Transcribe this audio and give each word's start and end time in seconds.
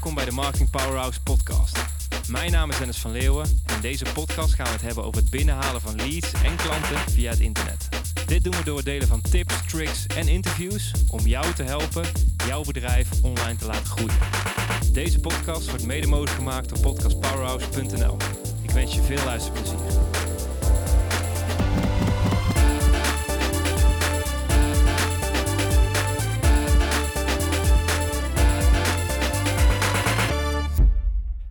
Welkom 0.00 0.18
bij 0.18 0.28
de 0.30 0.36
Marketing 0.36 0.70
Powerhouse 0.70 1.20
podcast. 1.22 1.78
Mijn 2.28 2.50
naam 2.50 2.70
is 2.70 2.78
Dennis 2.78 2.98
van 2.98 3.10
Leeuwen 3.10 3.60
en 3.66 3.74
in 3.74 3.80
deze 3.80 4.04
podcast 4.14 4.54
gaan 4.54 4.64
we 4.66 4.72
het 4.72 4.82
hebben 4.82 5.04
over 5.04 5.20
het 5.20 5.30
binnenhalen 5.30 5.80
van 5.80 5.96
leads 5.96 6.32
en 6.32 6.56
klanten 6.56 6.98
via 7.10 7.30
het 7.30 7.40
internet. 7.40 7.88
Dit 8.26 8.44
doen 8.44 8.56
we 8.56 8.64
door 8.64 8.76
het 8.76 8.84
delen 8.84 9.08
van 9.08 9.20
tips, 9.20 9.54
tricks 9.66 10.06
en 10.06 10.28
interviews 10.28 10.92
om 11.08 11.26
jou 11.26 11.54
te 11.54 11.62
helpen 11.62 12.04
jouw 12.46 12.62
bedrijf 12.62 13.08
online 13.22 13.56
te 13.56 13.66
laten 13.66 13.86
groeien. 13.86 14.18
Deze 14.92 15.20
podcast 15.20 15.68
wordt 15.68 15.86
mede 15.86 16.06
mogelijk 16.06 16.36
gemaakt 16.36 16.68
door 16.68 16.80
podcastpowerhouse.nl. 16.80 18.16
Ik 18.62 18.70
wens 18.70 18.94
je 18.94 19.02
veel 19.02 19.24
luisterplezier. 19.24 20.29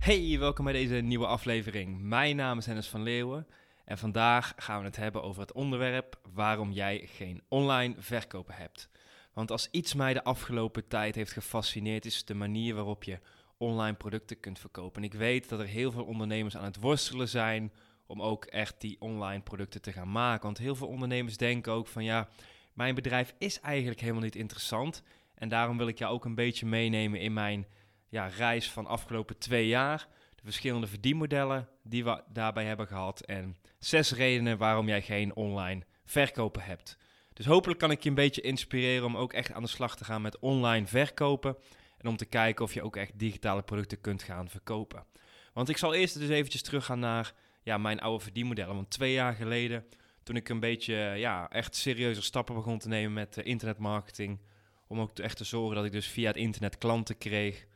Hey, 0.10 0.40
welkom 0.40 0.66
bij 0.66 0.74
deze 0.74 0.96
nieuwe 0.96 1.26
aflevering. 1.26 2.00
Mijn 2.00 2.36
naam 2.36 2.58
is 2.58 2.66
Hennis 2.66 2.88
van 2.88 3.04
Leeuwen 3.04 3.48
en 3.86 3.98
vandaag 3.98 4.54
gaan 4.58 4.80
we 4.80 4.86
het 4.86 4.96
hebben 4.96 5.24
over 5.24 5.42
het 5.42 5.52
onderwerp 5.52 6.20
waarom 6.34 6.72
jij 6.72 7.08
geen 7.16 7.44
online 7.48 7.96
verkopen 7.98 8.56
hebt. 8.56 8.90
Want 9.34 9.52
als 9.52 9.68
iets 9.72 9.94
mij 9.94 10.14
de 10.14 10.24
afgelopen 10.24 10.88
tijd 10.88 11.16
heeft 11.16 11.32
gefascineerd, 11.32 12.06
is 12.06 12.26
de 12.26 12.34
manier 12.34 12.76
waarop 12.76 13.04
je 13.04 13.20
online 13.58 13.96
producten 13.96 14.40
kunt 14.40 14.60
verkopen. 14.60 15.02
En 15.02 15.08
ik 15.08 15.14
weet 15.14 15.50
dat 15.50 15.60
er 15.60 15.66
heel 15.66 15.92
veel 15.92 16.06
ondernemers 16.06 16.58
aan 16.58 16.64
het 16.64 16.80
worstelen 16.80 17.30
zijn 17.30 17.72
om 18.06 18.22
ook 18.22 18.46
echt 18.46 18.82
die 18.82 18.96
online 19.00 19.42
producten 19.42 19.82
te 19.82 19.92
gaan 19.92 20.12
maken. 20.12 20.46
Want 20.46 20.58
heel 20.58 20.76
veel 20.76 20.88
ondernemers 20.88 21.38
denken 21.38 21.72
ook 21.72 21.88
van 21.88 22.04
ja, 22.04 22.28
mijn 22.74 22.96
bedrijf 22.96 23.34
is 23.38 23.60
eigenlijk 23.60 24.00
helemaal 24.00 24.24
niet 24.24 24.36
interessant. 24.36 25.04
En 25.36 25.50
daarom 25.50 25.78
wil 25.78 25.88
ik 25.88 25.98
jou 25.98 26.14
ook 26.14 26.26
een 26.26 26.36
beetje 26.36 26.66
meenemen 26.66 27.20
in 27.20 27.34
mijn 27.34 27.68
ja, 28.10 28.28
reis 28.28 28.72
van 28.72 28.86
afgelopen 28.86 29.38
twee 29.38 29.68
jaar. 29.68 30.08
De 30.36 30.44
verschillende 30.44 30.88
verdienmodellen 30.88 31.68
die 31.84 32.04
we 32.04 32.24
daarbij 32.28 32.66
hebben 32.66 32.88
gehad. 32.88 33.22
En 33.22 33.56
zes 33.80 34.12
redenen 34.12 34.58
waarom 34.58 34.88
jij 34.88 35.02
geen 35.02 35.36
online 35.36 35.84
verkopen 36.06 36.62
hebt. 36.62 36.98
Dus 37.34 37.46
hopelijk 37.46 37.80
kan 37.80 37.92
ik 37.92 38.04
je 38.04 38.10
een 38.10 38.16
beetje 38.16 38.42
inspireren 38.42 39.06
om 39.06 39.18
ook 39.18 39.34
echt 39.34 39.52
aan 39.52 39.64
de 39.64 39.70
slag 39.70 39.96
te 39.96 40.06
gaan 40.06 40.22
met 40.22 40.40
online 40.40 40.88
verkopen. 40.88 41.58
En 41.98 42.10
om 42.10 42.18
te 42.18 42.26
kijken 42.26 42.66
of 42.66 42.74
je 42.74 42.82
ook 42.82 42.96
echt 42.96 43.20
digitale 43.20 43.62
producten 43.62 44.02
kunt 44.02 44.24
gaan 44.24 44.50
verkopen. 44.50 45.06
Want 45.54 45.70
ik 45.70 45.78
zal 45.78 45.94
eerst 45.94 46.20
dus 46.20 46.30
eventjes 46.30 46.62
teruggaan 46.62 47.00
naar 47.00 47.34
ja, 47.64 47.78
mijn 47.78 48.00
oude 48.00 48.24
verdienmodellen. 48.24 48.76
Want 48.76 48.90
twee 48.90 49.14
jaar 49.14 49.34
geleden, 49.34 49.86
toen 50.24 50.36
ik 50.36 50.50
een 50.50 50.60
beetje 50.60 50.96
ja, 50.96 51.50
echt 51.50 51.76
serieuze 51.76 52.22
stappen 52.22 52.56
begon 52.56 52.80
te 52.80 52.88
nemen 52.88 53.14
met 53.14 53.38
uh, 53.38 53.46
internetmarketing. 53.46 54.40
Om 54.88 55.00
ook 55.00 55.20
echt 55.20 55.38
te 55.38 55.44
zorgen 55.44 55.76
dat 55.76 55.86
ik 55.86 55.92
dus 55.92 56.08
via 56.08 56.28
het 56.28 56.38
internet 56.38 56.78
klanten 56.78 57.18
kreeg 57.18 57.68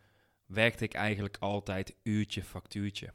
werkte 0.54 0.84
ik 0.84 0.94
eigenlijk 0.94 1.38
altijd 1.40 1.96
uurtje 2.04 2.44
factuurtje. 2.44 3.14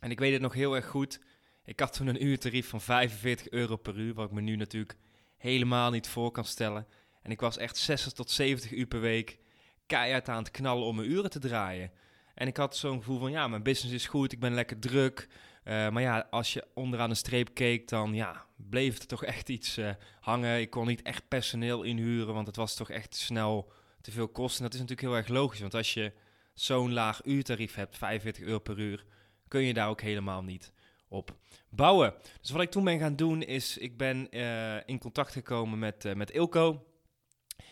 En 0.00 0.10
ik 0.10 0.18
weet 0.18 0.32
het 0.32 0.42
nog 0.42 0.54
heel 0.54 0.74
erg 0.74 0.86
goed. 0.86 1.20
Ik 1.64 1.80
had 1.80 1.92
toen 1.92 2.06
een 2.06 2.24
uurtarief 2.24 2.68
van 2.68 2.80
45 2.80 3.50
euro 3.50 3.76
per 3.76 3.96
uur, 3.98 4.14
wat 4.14 4.26
ik 4.26 4.32
me 4.32 4.40
nu 4.40 4.56
natuurlijk 4.56 4.96
helemaal 5.36 5.90
niet 5.90 6.08
voor 6.08 6.30
kan 6.30 6.44
stellen. 6.44 6.86
En 7.22 7.30
ik 7.30 7.40
was 7.40 7.56
echt 7.56 7.76
60 7.76 8.12
tot 8.12 8.30
70 8.30 8.72
uur 8.72 8.86
per 8.86 9.00
week 9.00 9.38
keihard 9.86 10.28
aan 10.28 10.42
het 10.42 10.50
knallen 10.50 10.84
om 10.84 10.96
mijn 10.96 11.10
uren 11.10 11.30
te 11.30 11.38
draaien. 11.38 11.90
En 12.34 12.46
ik 12.46 12.56
had 12.56 12.76
zo'n 12.76 12.98
gevoel 12.98 13.18
van, 13.18 13.30
ja, 13.30 13.48
mijn 13.48 13.62
business 13.62 13.94
is 13.94 14.06
goed, 14.06 14.32
ik 14.32 14.40
ben 14.40 14.54
lekker 14.54 14.78
druk. 14.78 15.28
Uh, 15.64 15.88
maar 15.88 16.02
ja, 16.02 16.26
als 16.30 16.52
je 16.52 16.66
onderaan 16.74 17.08
de 17.08 17.14
streep 17.14 17.54
keek, 17.54 17.88
dan 17.88 18.14
ja, 18.14 18.46
bleef 18.56 18.98
er 18.98 19.06
toch 19.06 19.24
echt 19.24 19.48
iets 19.48 19.78
uh, 19.78 19.90
hangen. 20.20 20.60
Ik 20.60 20.70
kon 20.70 20.86
niet 20.86 21.02
echt 21.02 21.28
personeel 21.28 21.82
inhuren, 21.82 22.34
want 22.34 22.46
het 22.46 22.56
was 22.56 22.74
toch 22.74 22.90
echt 22.90 23.14
snel 23.14 23.72
te 24.00 24.10
veel 24.10 24.28
kosten. 24.28 24.58
En 24.58 24.70
dat 24.70 24.74
is 24.74 24.80
natuurlijk 24.80 25.08
heel 25.08 25.16
erg 25.16 25.28
logisch, 25.28 25.60
want 25.60 25.74
als 25.74 25.94
je 25.94 26.12
zo'n 26.54 26.92
laag 26.92 27.24
uurtarief 27.24 27.74
hebt, 27.74 27.96
45 27.96 28.44
euro 28.44 28.58
per 28.58 28.78
uur, 28.78 29.04
kun 29.48 29.62
je 29.62 29.74
daar 29.74 29.88
ook 29.88 30.00
helemaal 30.00 30.42
niet 30.42 30.72
op 31.08 31.36
bouwen. 31.68 32.14
Dus 32.40 32.50
wat 32.50 32.62
ik 32.62 32.70
toen 32.70 32.84
ben 32.84 32.98
gaan 32.98 33.16
doen 33.16 33.42
is, 33.42 33.78
ik 33.78 33.96
ben 33.96 34.26
uh, 34.30 34.76
in 34.86 34.98
contact 34.98 35.32
gekomen 35.32 35.78
met, 35.78 36.04
uh, 36.04 36.14
met 36.14 36.30
Ilko. 36.30 36.86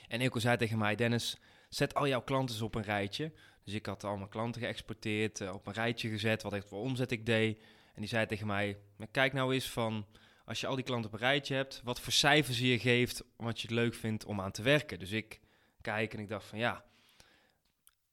En 0.09 0.21
Ilko 0.21 0.39
zei 0.39 0.57
tegen 0.57 0.79
mij, 0.79 0.95
Dennis, 0.95 1.37
zet 1.69 1.95
al 1.95 2.09
jouw 2.09 2.23
klanten 2.23 2.65
op 2.65 2.75
een 2.75 2.83
rijtje. 2.83 3.33
Dus 3.65 3.75
ik 3.75 3.87
had 3.87 4.05
al 4.05 4.17
mijn 4.17 4.29
klanten 4.29 4.63
geëxporteerd, 4.63 5.41
uh, 5.41 5.55
op 5.55 5.67
een 5.67 5.73
rijtje 5.73 6.09
gezet, 6.09 6.43
wat 6.43 6.53
echt 6.53 6.69
voor 6.69 6.81
omzet 6.81 7.11
ik 7.11 7.27
deed. 7.27 7.59
En 7.95 8.01
die 8.01 8.09
zei 8.09 8.27
tegen 8.27 8.47
mij, 8.47 8.79
kijk 9.11 9.33
nou 9.33 9.55
eens 9.55 9.71
van, 9.71 10.07
als 10.45 10.61
je 10.61 10.67
al 10.67 10.75
die 10.75 10.85
klanten 10.85 11.11
op 11.11 11.21
een 11.21 11.27
rijtje 11.27 11.55
hebt, 11.55 11.81
wat 11.85 12.01
voor 12.01 12.13
cijfers 12.13 12.59
je 12.59 12.79
geeft, 12.79 13.25
wat 13.37 13.61
je 13.61 13.67
het 13.67 13.77
leuk 13.77 13.95
vindt 13.95 14.25
om 14.25 14.41
aan 14.41 14.51
te 14.51 14.63
werken. 14.63 14.99
Dus 14.99 15.11
ik 15.11 15.41
kijk 15.81 16.15
en 16.15 16.21
ik 16.21 16.29
dacht 16.29 16.47
van, 16.47 16.59
ja, 16.59 16.85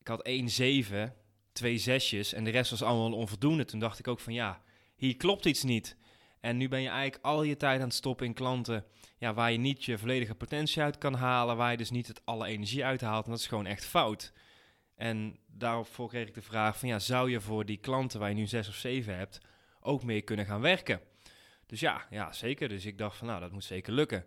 ik 0.08 0.14
had 0.14 0.26
één 0.26 0.50
zeven, 0.50 1.14
twee 1.52 1.78
zesjes 1.78 2.34
en 2.34 2.44
de 2.44 2.50
rest 2.50 2.72
was 2.72 2.84
allemaal 2.84 3.20
onvoldoende. 3.20 3.66
Toen 3.66 3.80
dacht 3.80 4.00
ik 4.00 4.08
ook 4.08 4.20
van 4.20 4.34
ja, 4.34 4.62
hier 4.96 5.18
klopt 5.18 5.46
iets 5.46 5.64
niet. 5.64 5.98
En 6.40 6.58
nu 6.58 6.68
ben 6.68 6.82
je 6.82 6.90
eigenlijk 6.90 7.26
al 7.26 7.44
je 7.44 7.58
tijd 7.58 7.80
aan 7.80 7.88
het 7.88 7.96
stoppen 7.96 8.26
in 8.26 8.34
klanten 8.34 8.86
ja, 9.18 9.34
waar 9.34 9.52
je 9.52 9.58
niet 9.58 9.84
je 9.84 9.98
volledige 9.98 10.36
potentie 10.36 10.82
uit 10.82 10.98
kan 10.98 11.14
halen, 11.14 11.58
waar 11.58 11.72
je 11.72 11.78
dus 11.78 11.90
niet 11.90 12.08
het 12.08 12.22
alle 12.26 12.48
energie 12.48 12.86
uithaalt. 12.86 13.26
En 13.26 13.32
dat 13.32 13.40
is 13.40 13.48
gewoon 13.48 13.66
echt 13.66 13.86
fout. 13.86 14.34
En 14.96 15.40
daarvoor 15.48 16.08
kreeg 16.08 16.28
ik 16.28 16.34
de 16.34 16.42
vraag 16.42 16.80
van 16.80 16.90
ja, 16.90 17.00
zou 17.00 17.32
je 17.32 17.42
voor 17.42 17.66
die 17.66 17.78
klanten 17.78 18.20
waar 18.20 18.30
je 18.30 18.36
nu 18.36 18.48
zes 18.48 18.68
of 18.68 18.76
zeven 18.76 19.18
hebt, 19.18 19.40
ook 19.80 20.04
meer 20.04 20.24
kunnen 20.24 20.46
gaan 20.46 20.62
werken? 20.62 21.02
Dus 21.66 21.80
ja, 21.80 22.08
ja, 22.10 22.32
zeker. 22.32 22.70
Dus 22.70 22.86
ik 22.86 22.98
dacht 22.98 23.18
van 23.18 23.28
nou, 23.28 23.40
dat 23.40 23.52
moet 23.52 23.64
zeker 23.64 23.94
lukken. 23.94 24.26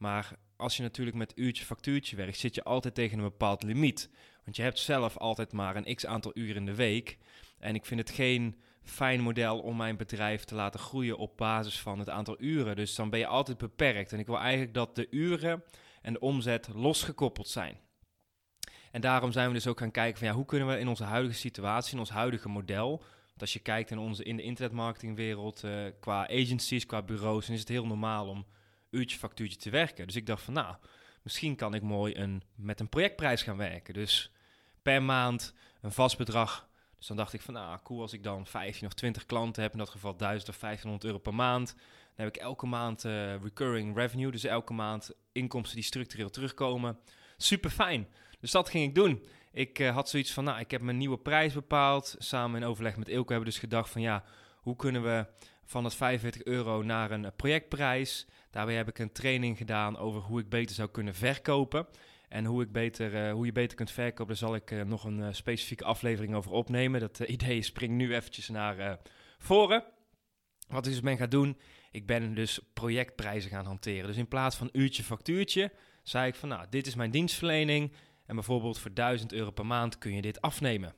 Maar 0.00 0.32
als 0.56 0.76
je 0.76 0.82
natuurlijk 0.82 1.16
met 1.16 1.32
uurtje 1.34 1.64
factuurtje 1.64 2.16
werkt, 2.16 2.38
zit 2.38 2.54
je 2.54 2.64
altijd 2.64 2.94
tegen 2.94 3.18
een 3.18 3.24
bepaald 3.24 3.62
limiet. 3.62 4.10
Want 4.44 4.56
je 4.56 4.62
hebt 4.62 4.78
zelf 4.78 5.16
altijd 5.16 5.52
maar 5.52 5.76
een 5.76 5.94
x 5.94 6.06
aantal 6.06 6.30
uren 6.34 6.56
in 6.56 6.66
de 6.66 6.74
week. 6.74 7.18
En 7.58 7.74
ik 7.74 7.84
vind 7.84 8.00
het 8.00 8.10
geen 8.10 8.60
fijn 8.82 9.20
model 9.20 9.60
om 9.60 9.76
mijn 9.76 9.96
bedrijf 9.96 10.44
te 10.44 10.54
laten 10.54 10.80
groeien 10.80 11.18
op 11.18 11.36
basis 11.36 11.80
van 11.80 11.98
het 11.98 12.08
aantal 12.08 12.36
uren. 12.38 12.76
Dus 12.76 12.94
dan 12.94 13.10
ben 13.10 13.18
je 13.18 13.26
altijd 13.26 13.58
beperkt. 13.58 14.12
En 14.12 14.18
ik 14.18 14.26
wil 14.26 14.38
eigenlijk 14.38 14.74
dat 14.74 14.96
de 14.96 15.06
uren 15.10 15.64
en 16.02 16.12
de 16.12 16.20
omzet 16.20 16.68
losgekoppeld 16.74 17.48
zijn. 17.48 17.78
En 18.90 19.00
daarom 19.00 19.32
zijn 19.32 19.48
we 19.48 19.54
dus 19.54 19.66
ook 19.66 19.78
gaan 19.78 19.90
kijken 19.90 20.18
van 20.18 20.28
ja, 20.28 20.34
hoe 20.34 20.44
kunnen 20.44 20.68
we 20.68 20.78
in 20.78 20.88
onze 20.88 21.04
huidige 21.04 21.38
situatie, 21.38 21.92
in 21.92 21.98
ons 21.98 22.10
huidige 22.10 22.48
model, 22.48 22.88
want 23.26 23.40
als 23.40 23.52
je 23.52 23.58
kijkt 23.58 23.90
in, 23.90 23.98
onze, 23.98 24.24
in 24.24 24.36
de 24.36 24.42
internetmarketingwereld, 24.42 25.64
uh, 25.64 25.72
qua 26.00 26.28
agencies, 26.28 26.86
qua 26.86 27.02
bureaus, 27.02 27.46
dan 27.46 27.54
is 27.54 27.60
het 27.60 27.68
heel 27.68 27.86
normaal 27.86 28.28
om 28.28 28.46
uurtje 28.90 29.18
factuurtje 29.18 29.58
te 29.58 29.70
werken. 29.70 30.06
Dus 30.06 30.16
ik 30.16 30.26
dacht 30.26 30.42
van 30.42 30.54
nou, 30.54 30.76
misschien 31.22 31.56
kan 31.56 31.74
ik 31.74 31.82
mooi 31.82 32.16
een, 32.16 32.42
met 32.54 32.80
een 32.80 32.88
projectprijs 32.88 33.42
gaan 33.42 33.56
werken. 33.56 33.94
Dus 33.94 34.32
per 34.82 35.02
maand 35.02 35.54
een 35.80 35.92
vast 35.92 36.16
bedrag. 36.16 36.68
Dus 36.98 37.08
dan 37.08 37.16
dacht 37.16 37.32
ik 37.32 37.40
van, 37.40 37.54
nou, 37.54 37.78
cool 37.82 38.00
als 38.00 38.12
ik 38.12 38.22
dan 38.22 38.46
15 38.46 38.86
of 38.86 38.92
20 38.92 39.26
klanten 39.26 39.62
heb, 39.62 39.72
in 39.72 39.78
dat 39.78 39.88
geval 39.88 40.16
1000 40.16 40.48
of 40.48 40.58
1500 40.58 41.04
euro 41.04 41.18
per 41.18 41.34
maand. 41.34 41.74
Dan 42.16 42.26
heb 42.26 42.36
ik 42.36 42.42
elke 42.42 42.66
maand 42.66 43.04
uh, 43.04 43.42
recurring 43.42 43.96
revenue, 43.96 44.30
dus 44.30 44.44
elke 44.44 44.72
maand 44.72 45.10
inkomsten 45.32 45.76
die 45.76 45.84
structureel 45.84 46.30
terugkomen. 46.30 46.98
Super 47.36 47.70
fijn. 47.70 48.08
Dus 48.40 48.50
dat 48.50 48.68
ging 48.68 48.88
ik 48.88 48.94
doen. 48.94 49.24
Ik 49.52 49.78
uh, 49.78 49.94
had 49.94 50.08
zoiets 50.08 50.32
van, 50.32 50.44
nou, 50.44 50.60
ik 50.60 50.70
heb 50.70 50.80
mijn 50.80 50.96
nieuwe 50.96 51.18
prijs 51.18 51.52
bepaald. 51.52 52.14
Samen 52.18 52.60
in 52.60 52.66
overleg 52.66 52.96
met 52.96 53.08
Ilko 53.08 53.28
hebben 53.28 53.38
we 53.38 53.52
dus 53.52 53.58
gedacht 53.58 53.90
van, 53.90 54.00
ja, 54.00 54.24
hoe 54.60 54.76
kunnen 54.76 55.02
we 55.02 55.26
van 55.70 55.84
het 55.84 55.94
45 55.94 56.44
euro 56.44 56.82
naar 56.82 57.10
een 57.10 57.32
projectprijs. 57.36 58.26
Daarbij 58.50 58.74
heb 58.74 58.88
ik 58.88 58.98
een 58.98 59.12
training 59.12 59.56
gedaan 59.56 59.98
over 59.98 60.20
hoe 60.20 60.40
ik 60.40 60.48
beter 60.48 60.74
zou 60.74 60.88
kunnen 60.88 61.14
verkopen. 61.14 61.86
En 62.28 62.44
hoe, 62.44 62.62
ik 62.62 62.72
beter, 62.72 63.26
uh, 63.26 63.32
hoe 63.32 63.46
je 63.46 63.52
beter 63.52 63.76
kunt 63.76 63.90
verkopen, 63.90 64.26
daar 64.26 64.36
zal 64.36 64.54
ik 64.54 64.70
uh, 64.70 64.82
nog 64.82 65.04
een 65.04 65.34
specifieke 65.34 65.84
aflevering 65.84 66.34
over 66.34 66.50
opnemen. 66.50 67.00
Dat 67.00 67.18
idee 67.36 67.62
springt 67.62 67.94
nu 67.94 68.14
eventjes 68.14 68.48
naar 68.48 68.98
voren. 69.38 69.84
Wat 70.68 70.86
ik 70.86 70.92
dus 70.92 71.00
ben 71.00 71.16
gaan 71.16 71.28
doen, 71.28 71.58
ik 71.90 72.06
ben 72.06 72.34
dus 72.34 72.60
projectprijzen 72.74 73.50
gaan 73.50 73.66
hanteren. 73.66 74.06
Dus 74.06 74.16
in 74.16 74.28
plaats 74.28 74.56
van 74.56 74.68
uurtje 74.72 75.04
factuurtje, 75.04 75.72
zei 76.02 76.28
ik 76.28 76.34
van 76.34 76.48
nou, 76.48 76.66
dit 76.70 76.86
is 76.86 76.94
mijn 76.94 77.10
dienstverlening. 77.10 77.92
En 78.26 78.34
bijvoorbeeld 78.34 78.78
voor 78.78 78.94
1000 78.94 79.32
euro 79.32 79.50
per 79.50 79.66
maand 79.66 79.98
kun 79.98 80.14
je 80.14 80.22
dit 80.22 80.40
afnemen. 80.40 80.94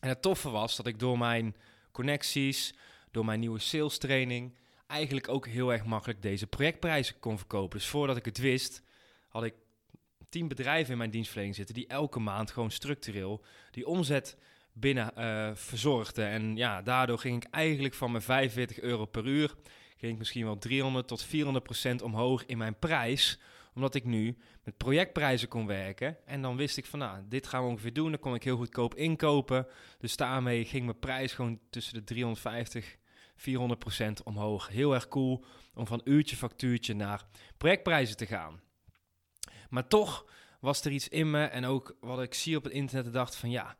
En 0.00 0.08
het 0.08 0.22
toffe 0.22 0.50
was 0.50 0.76
dat 0.76 0.86
ik 0.86 0.98
door 0.98 1.18
mijn 1.18 1.56
connecties, 1.92 2.74
door 3.10 3.24
mijn 3.24 3.40
nieuwe 3.40 3.58
sales 3.58 3.98
training, 3.98 4.54
eigenlijk 4.86 5.28
ook 5.28 5.46
heel 5.46 5.72
erg 5.72 5.84
makkelijk 5.84 6.22
deze 6.22 6.46
projectprijzen 6.46 7.18
kon 7.18 7.38
verkopen. 7.38 7.78
Dus 7.78 7.88
voordat 7.88 8.16
ik 8.16 8.24
het 8.24 8.38
wist, 8.38 8.82
had 9.28 9.44
ik 9.44 9.54
tien 10.28 10.48
bedrijven 10.48 10.92
in 10.92 10.98
mijn 10.98 11.10
dienstverlening 11.10 11.56
zitten 11.56 11.74
die 11.74 11.86
elke 11.86 12.18
maand 12.18 12.50
gewoon 12.50 12.70
structureel 12.70 13.44
die 13.70 13.86
omzet 13.86 14.36
binnen 14.72 15.12
uh, 15.18 15.50
verzorgden. 15.54 16.28
En 16.28 16.56
ja, 16.56 16.82
daardoor 16.82 17.18
ging 17.18 17.44
ik 17.44 17.50
eigenlijk 17.50 17.94
van 17.94 18.10
mijn 18.10 18.22
45 18.22 18.80
euro 18.80 19.04
per 19.04 19.26
uur, 19.26 19.54
ging 19.96 20.12
ik 20.12 20.18
misschien 20.18 20.44
wel 20.44 20.58
300 20.58 21.08
tot 21.08 21.22
400 21.22 21.64
procent 21.64 22.02
omhoog 22.02 22.46
in 22.46 22.58
mijn 22.58 22.78
prijs 22.78 23.38
omdat 23.78 23.94
ik 23.94 24.04
nu 24.04 24.36
met 24.64 24.76
projectprijzen 24.76 25.48
kon 25.48 25.66
werken. 25.66 26.16
En 26.26 26.42
dan 26.42 26.56
wist 26.56 26.76
ik 26.76 26.86
van, 26.86 26.98
nou, 26.98 27.22
dit 27.28 27.46
gaan 27.46 27.62
we 27.62 27.70
ongeveer 27.70 27.92
doen. 27.92 28.10
Dan 28.10 28.20
kon 28.20 28.34
ik 28.34 28.44
heel 28.44 28.56
goedkoop 28.56 28.94
inkopen. 28.94 29.66
Dus 29.98 30.16
daarmee 30.16 30.64
ging 30.64 30.84
mijn 30.84 30.98
prijs 30.98 31.32
gewoon 31.32 31.58
tussen 31.70 31.94
de 31.94 32.04
350 32.04 32.96
400% 33.38 34.22
omhoog. 34.24 34.68
Heel 34.68 34.94
erg 34.94 35.08
cool 35.08 35.44
om 35.74 35.86
van 35.86 36.00
uurtje 36.04 36.36
factuurtje 36.36 36.94
naar 36.94 37.24
projectprijzen 37.56 38.16
te 38.16 38.26
gaan. 38.26 38.60
Maar 39.70 39.88
toch 39.88 40.26
was 40.60 40.84
er 40.84 40.92
iets 40.92 41.08
in 41.08 41.30
me 41.30 41.44
en 41.44 41.64
ook 41.64 41.96
wat 42.00 42.22
ik 42.22 42.34
zie 42.34 42.56
op 42.56 42.64
het 42.64 42.72
internet 42.72 43.12
dacht 43.12 43.36
van 43.36 43.50
ja, 43.50 43.76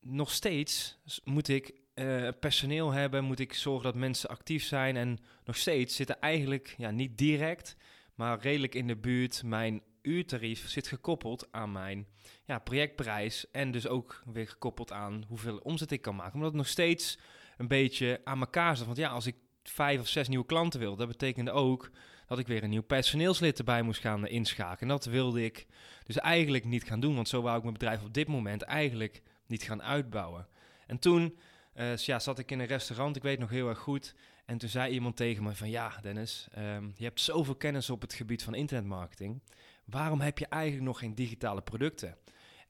nog 0.00 0.30
steeds 0.30 0.98
moet 1.24 1.48
ik 1.48 1.72
uh, 1.94 2.28
personeel 2.40 2.90
hebben, 2.90 3.24
moet 3.24 3.38
ik 3.38 3.54
zorgen 3.54 3.84
dat 3.84 3.94
mensen 3.94 4.28
actief 4.28 4.64
zijn. 4.64 4.96
En 4.96 5.18
nog 5.44 5.56
steeds 5.56 5.96
zitten 5.96 6.20
eigenlijk, 6.20 6.74
ja, 6.78 6.90
niet 6.90 7.18
direct, 7.18 7.76
maar 8.14 8.40
redelijk 8.40 8.74
in 8.74 8.86
de 8.86 8.96
buurt. 8.96 9.42
Mijn 9.42 9.82
uurtarief 10.02 10.68
zit 10.68 10.86
gekoppeld 10.86 11.48
aan 11.50 11.72
mijn 11.72 12.06
ja, 12.44 12.58
projectprijs. 12.58 13.50
En 13.50 13.70
dus 13.70 13.86
ook 13.86 14.22
weer 14.32 14.48
gekoppeld 14.48 14.92
aan 14.92 15.24
hoeveel 15.28 15.58
omzet 15.58 15.90
ik 15.90 16.02
kan 16.02 16.16
maken. 16.16 16.34
Omdat 16.34 16.48
het 16.48 16.56
nog 16.56 16.68
steeds 16.68 17.18
een 17.56 17.68
beetje 17.68 18.20
aan 18.24 18.40
elkaar 18.40 18.76
zit. 18.76 18.86
Want 18.86 18.98
ja, 18.98 19.08
als 19.08 19.26
ik 19.26 19.36
vijf 19.62 20.00
of 20.00 20.08
zes 20.08 20.28
nieuwe 20.28 20.46
klanten 20.46 20.80
wil, 20.80 20.96
dat 20.96 21.08
betekende 21.08 21.50
ook 21.50 21.90
dat 22.26 22.38
ik 22.38 22.46
weer 22.46 22.62
een 22.62 22.70
nieuw 22.70 22.82
personeelslid 22.82 23.58
erbij 23.58 23.82
moest 23.82 24.00
gaan 24.00 24.26
inschakelen. 24.26 24.80
En 24.80 24.88
dat 24.88 25.04
wilde 25.04 25.44
ik 25.44 25.66
dus 26.04 26.18
eigenlijk 26.18 26.64
niet 26.64 26.84
gaan 26.84 27.00
doen. 27.00 27.14
Want 27.14 27.28
zo 27.28 27.42
wou 27.42 27.56
ik 27.56 27.62
mijn 27.62 27.74
bedrijf 27.74 28.02
op 28.02 28.14
dit 28.14 28.28
moment 28.28 28.62
eigenlijk 28.62 29.22
niet 29.46 29.62
gaan 29.62 29.82
uitbouwen. 29.82 30.48
En 30.86 30.98
toen 30.98 31.38
uh, 31.76 31.96
ja, 31.96 32.18
zat 32.18 32.38
ik 32.38 32.50
in 32.50 32.60
een 32.60 32.66
restaurant, 32.66 33.16
ik 33.16 33.22
weet 33.22 33.38
nog 33.38 33.50
heel 33.50 33.68
erg 33.68 33.78
goed. 33.78 34.14
En 34.44 34.58
toen 34.58 34.68
zei 34.68 34.92
iemand 34.92 35.16
tegen 35.16 35.42
me 35.42 35.54
van 35.54 35.70
ja, 35.70 35.98
Dennis, 36.02 36.48
um, 36.58 36.92
je 36.96 37.04
hebt 37.04 37.20
zoveel 37.20 37.54
kennis 37.54 37.90
op 37.90 38.00
het 38.00 38.14
gebied 38.14 38.42
van 38.42 38.54
internetmarketing. 38.54 39.42
Waarom 39.84 40.20
heb 40.20 40.38
je 40.38 40.46
eigenlijk 40.46 40.84
nog 40.84 40.98
geen 40.98 41.14
digitale 41.14 41.62
producten? 41.62 42.16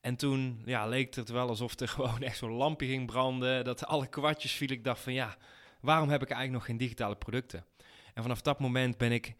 En 0.01 0.15
toen 0.15 0.61
ja, 0.65 0.87
leek 0.87 1.15
het 1.15 1.29
wel 1.29 1.47
alsof 1.47 1.79
er 1.79 1.87
gewoon 1.97 2.21
echt 2.21 2.37
zo'n 2.37 2.51
lampje 2.51 2.87
ging 2.87 3.05
branden. 3.05 3.63
Dat 3.63 3.85
alle 3.85 4.07
kwartjes 4.07 4.51
viel. 4.51 4.71
Ik 4.71 4.83
dacht 4.83 5.01
van 5.01 5.13
ja, 5.13 5.37
waarom 5.81 6.09
heb 6.09 6.21
ik 6.21 6.29
eigenlijk 6.29 6.57
nog 6.57 6.65
geen 6.65 6.77
digitale 6.77 7.15
producten? 7.15 7.65
En 8.13 8.21
vanaf 8.21 8.41
dat 8.41 8.59
moment 8.59 8.97
ben 8.97 9.11
ik 9.11 9.35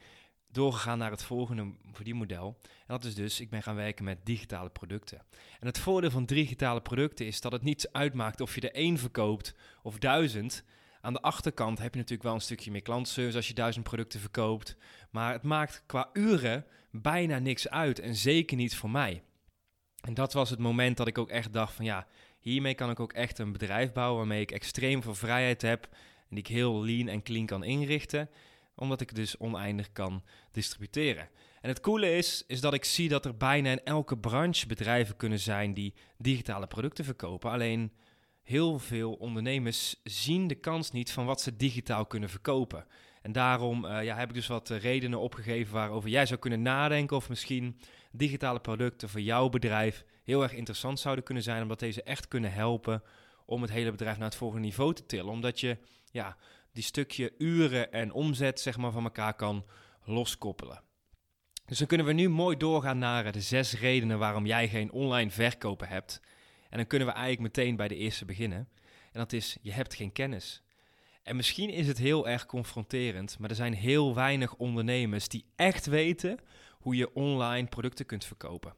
doorgegaan 0.52 0.98
naar 0.98 1.12
het 1.12 1.24
volgende 1.24 1.72
verdienmodel. 1.92 2.58
En 2.64 2.72
dat 2.86 3.04
is 3.04 3.16
dus, 3.16 3.40
ik 3.40 3.50
ben 3.50 3.64
gaan 3.64 3.76
werken 3.76 4.06
met 4.06 4.26
digitale 4.26 4.70
producten. 4.70 5.22
En 5.60 5.68
het 5.68 5.80
voordeel 5.80 6.12
van 6.12 6.26
digitale 6.26 6.82
producten 6.82 7.26
is 7.26 7.42
dat 7.42 7.52
het 7.52 7.64
niets 7.64 7.92
uitmaakt 7.92 8.42
of 8.42 8.56
je 8.56 8.62
er 8.62 8.74
één 8.74 8.98
verkoopt 8.98 9.56
of 9.84 9.98
duizend. 9.98 10.64
Aan 11.06 11.13
de 11.13 11.22
achterkant 11.22 11.80
heb 11.80 11.92
je 11.92 12.00
natuurlijk 12.00 12.28
wel 12.28 12.34
een 12.34 12.42
stukje 12.42 12.72
meer 12.72 12.81
klantenservice 12.81 13.38
als 13.38 13.48
je 13.48 13.54
duizend 13.54 13.84
producten 13.84 14.19
verkoopt. 14.19 14.75
Maar 15.12 15.34
het 15.34 15.44
maakt 15.44 15.84
qua 15.86 16.10
uren 16.13 16.66
bijna 16.92 17.40
niks 17.40 17.69
uit 17.69 18.00
en 18.00 18.16
zeker 18.16 18.57
niet 18.57 18.75
voor 18.75 18.90
mij. 18.90 19.24
En 20.02 20.13
dat 20.13 20.34
was 20.34 20.50
het 20.50 20.60
moment 20.60 20.98
dat 20.98 21.07
ik 21.07 21.18
ook 21.18 21.30
echt 21.30 21.54
dacht 21.54 21.74
van 21.74 21.86
ja, 21.86 22.07
hiermee 22.40 22.75
kan 22.75 22.90
ik 22.90 23.00
ook 23.00 23.13
echt 23.13 23.40
een 23.40 23.52
bedrijf 23.52 23.92
bouwen 23.92 24.18
waarmee 24.18 24.42
ik 24.42 24.52
extreem 24.52 25.02
veel 25.02 25.16
vrijheid 25.16 25.62
heb 25.62 25.84
en 26.30 26.36
die 26.36 26.40
ik 26.40 26.48
heel 26.48 26.86
lean 26.86 27.08
en 27.08 27.24
clean 27.24 27.46
kan 27.46 27.63
inrichten 27.63 28.30
omdat 28.75 29.01
ik 29.01 29.16
dus 29.16 29.38
oneindig 29.38 29.92
kan 29.92 30.24
distributeren. 30.51 31.30
En 31.62 31.69
het 31.69 31.80
coole 31.80 32.18
is, 32.18 32.44
is 32.48 32.62
dat 32.62 32.74
ik 32.74 32.86
zie 32.86 33.10
dat 33.10 33.25
er 33.25 33.38
bijna 33.38 33.72
in 33.72 33.84
elke 33.84 34.18
branche 34.18 34.68
bedrijven 34.68 35.16
kunnen 35.16 35.40
zijn 35.40 35.74
die 35.74 35.94
digitale 36.18 36.68
producten 36.68 37.06
verkopen. 37.06 37.51
Alleen 37.51 37.92
heel 38.45 38.80
veel 38.80 39.13
ondernemers 39.13 39.95
zien 40.03 40.47
de 40.47 40.56
kans 40.56 40.92
niet 40.92 41.12
van 41.12 41.25
wat 41.25 41.42
ze 41.42 41.56
digitaal 41.56 42.06
kunnen 42.06 42.30
verkopen. 42.30 42.86
En 43.21 43.31
daarom 43.31 43.86
uh, 43.86 44.03
ja, 44.03 44.15
heb 44.15 44.30
ik 44.30 44.36
dus 44.36 44.47
wat 44.47 44.69
eh, 44.69 44.80
redenen 44.80 45.19
opgegeven 45.19 45.74
waarover 45.74 46.09
jij 46.09 46.25
zou 46.25 46.39
kunnen 46.39 46.62
nadenken 46.62 47.15
of 47.15 47.30
misschien 47.30 47.80
digitale 48.12 48.59
producten 48.59 49.09
voor 49.09 49.21
jouw 49.21 49.50
bedrijf 49.50 50.06
heel 50.24 50.44
erg 50.44 50.53
interessant 50.53 51.00
zouden 51.00 51.24
kunnen 51.24 51.44
zijn, 51.44 51.62
omdat 51.62 51.80
deze 51.80 52.03
echt 52.03 52.27
kunnen 52.27 52.51
helpen 52.53 53.03
om 53.45 53.62
het 53.62 53.71
hele 53.71 53.92
bedrijf 53.92 54.18
naar 54.18 54.27
het 54.27 54.38
volgende 54.38 54.65
niveau 54.65 54.94
te 54.94 55.06
tillen. 55.06 55.31
Omdat 55.31 55.59
je 55.59 55.77
ja, 56.12 56.38
die 56.71 56.83
stukje 56.83 57.33
uren 57.38 57.91
en 57.91 58.12
omzet 58.12 58.59
zeg 58.59 58.77
maar, 58.77 58.91
van 58.91 59.03
elkaar 59.03 59.33
kan 59.33 59.65
loskoppelen. 60.03 60.81
Dus 61.65 61.77
dan 61.77 61.88
kunnen 61.88 62.06
we 62.06 62.13
nu 62.13 62.30
mooi 62.30 62.57
doorgaan 62.57 62.98
naar 62.98 63.31
de 63.31 63.41
zes 63.41 63.80
redenen 63.80 64.19
waarom 64.19 64.45
jij 64.45 64.68
geen 64.68 64.91
online 64.91 65.31
verkopen 65.31 65.88
hebt. 65.88 66.21
En 66.75 66.81
dan 66.81 66.89
kunnen 66.89 67.07
we 67.07 67.13
eigenlijk 67.13 67.56
meteen 67.56 67.75
bij 67.75 67.88
de 67.88 67.95
eerste 67.95 68.25
beginnen. 68.25 68.57
En 69.12 69.19
dat 69.19 69.33
is, 69.33 69.57
je 69.62 69.72
hebt 69.72 69.94
geen 69.94 70.12
kennis. 70.12 70.62
En 71.24 71.36
misschien 71.36 71.69
is 71.69 71.88
het 71.88 71.98
heel 71.98 72.27
erg 72.27 72.45
confronterend, 72.45 73.39
maar 73.39 73.50
er 73.50 73.56
zijn 73.56 73.74
heel 73.74 74.16
weinig 74.16 74.56
ondernemers 74.56 75.27
die 75.27 75.45
echt 75.56 75.86
weten 75.86 76.39
hoe 76.72 76.95
je 76.95 77.13
online 77.13 77.68
producten 77.68 78.06
kunt 78.06 78.25
verkopen. 78.25 78.75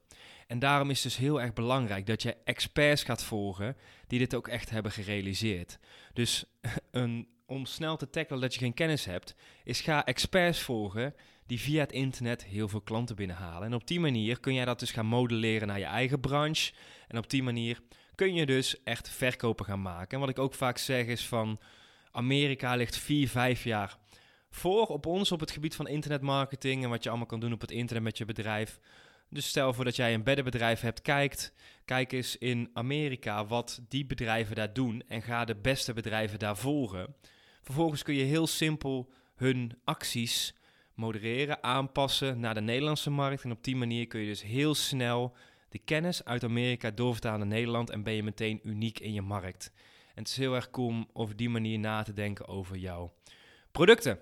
En 0.48 0.60
daarom 0.60 0.90
is 0.90 1.04
het 1.04 1.12
dus 1.14 1.22
heel 1.22 1.42
erg 1.42 1.54
belangrijk 1.54 2.06
dat 2.06 2.22
je 2.22 2.38
experts 2.44 3.04
gaat 3.04 3.24
volgen 3.24 3.78
die 4.08 4.20
dit 4.20 4.36
ook 4.36 4.48
echt 4.48 4.70
hebben 4.70 4.92
gerealiseerd. 4.92 5.80
Dus 6.14 6.46
een 6.92 7.28
om 7.46 7.66
snel 7.66 7.98
te 7.98 8.10
tackelen 8.10 8.42
dat 8.42 8.54
je 8.54 8.60
geen 8.60 8.74
kennis 8.74 9.06
hebt, 9.06 9.36
is 9.64 9.82
ga 9.82 10.06
experts 10.06 10.62
volgen 10.62 11.16
die 11.48 11.60
via 11.60 11.80
het 11.80 11.92
internet 11.92 12.46
heel 12.46 12.68
veel 12.68 12.82
klanten 12.82 13.16
binnenhalen. 13.16 13.68
En 13.68 13.74
op 13.74 13.88
die 13.88 14.00
manier 14.00 14.40
kun 14.40 14.54
jij 14.54 14.66
dat 14.66 14.80
dus 14.80 14.92
gaan 14.92 15.06
modelleren 15.06 15.68
naar 15.68 15.80
je 15.80 15.86
eigen 15.86 16.20
branche. 16.20 16.74
En 17.08 17.18
op 17.18 17.30
die 17.30 17.44
manier 17.44 17.82
kun 18.16 18.34
je 18.34 18.46
dus 18.46 18.84
echt 18.84 19.10
verkopen 19.10 19.66
gaan 19.66 19.82
maken. 19.82 20.10
En 20.10 20.20
wat 20.20 20.30
ik 20.30 20.40
ook 20.40 20.54
vaak 20.54 20.78
zeg 20.78 21.06
is 21.06 21.26
van 21.26 21.60
Amerika 22.12 22.76
ligt 22.76 22.98
4, 22.98 23.30
5 23.30 23.64
jaar 23.64 23.98
voor 24.50 24.88
op 24.88 25.06
ons 25.06 25.32
op 25.32 25.40
het 25.40 25.52
gebied 25.52 25.76
van 25.76 25.88
internetmarketing 25.88 26.84
en 26.84 26.90
wat 26.90 27.04
je 27.04 27.10
allemaal 27.10 27.28
kan 27.28 27.40
doen 27.40 27.54
op 27.54 27.62
het 27.62 27.72
internet 27.72 28.04
met 28.04 28.18
je 28.18 28.26
bedrijf. 28.26 28.80
Dus 29.30 29.48
stel 29.48 29.74
voor 29.74 29.86
dat 29.86 29.96
jij 29.96 30.14
een 30.14 30.24
beddenbedrijf 30.24 30.82
hebt, 30.82 31.02
kijkt, 31.02 31.54
kijk 31.86 32.12
eens 32.12 32.38
in 32.38 32.70
Amerika 32.74 33.46
wat 33.46 33.82
die 33.88 34.06
bedrijven 34.06 34.56
daar 34.56 34.74
doen 34.74 35.04
en 35.08 35.22
ga 35.22 35.46
de 35.46 35.56
beste 35.56 35.94
bedrijven 35.94 36.40
daar 36.40 36.58
volgen. 36.58 37.16
Vervolgens 37.62 38.04
kun 38.04 38.16
je 38.16 38.24
heel 38.24 38.48
simpel 38.48 39.12
hun 39.36 39.80
acties 39.84 40.56
modereren, 40.98 41.64
aanpassen 41.64 42.40
naar 42.40 42.54
de 42.54 42.62
Nederlandse 42.62 43.10
markt. 43.10 43.44
En 43.44 43.52
op 43.52 43.64
die 43.64 43.76
manier 43.76 44.08
kun 44.08 44.20
je 44.20 44.28
dus 44.28 44.42
heel 44.42 44.76
snel 44.76 45.36
de 45.70 45.80
kennis 45.80 46.26
uit 46.26 46.44
Amerika 46.44 46.92
doorvertalen 46.92 47.40
naar 47.40 47.58
Nederland 47.58 47.90
en 47.90 48.04
ben 48.04 48.14
je 48.14 48.24
meteen 48.24 48.60
uniek 48.64 49.00
in 49.00 49.14
je 49.14 49.22
markt. 49.22 49.72
En 50.08 50.24
het 50.24 50.28
is 50.28 50.38
heel 50.38 50.56
erg 50.56 50.70
cool 50.70 50.88
om 50.88 51.10
over 51.14 51.36
die 51.36 51.50
manier 51.50 51.80
na 51.80 52.04
te 52.04 52.14
denken 52.14 52.48
over 52.48 52.78
jouw 52.78 53.14
producten. 53.72 54.20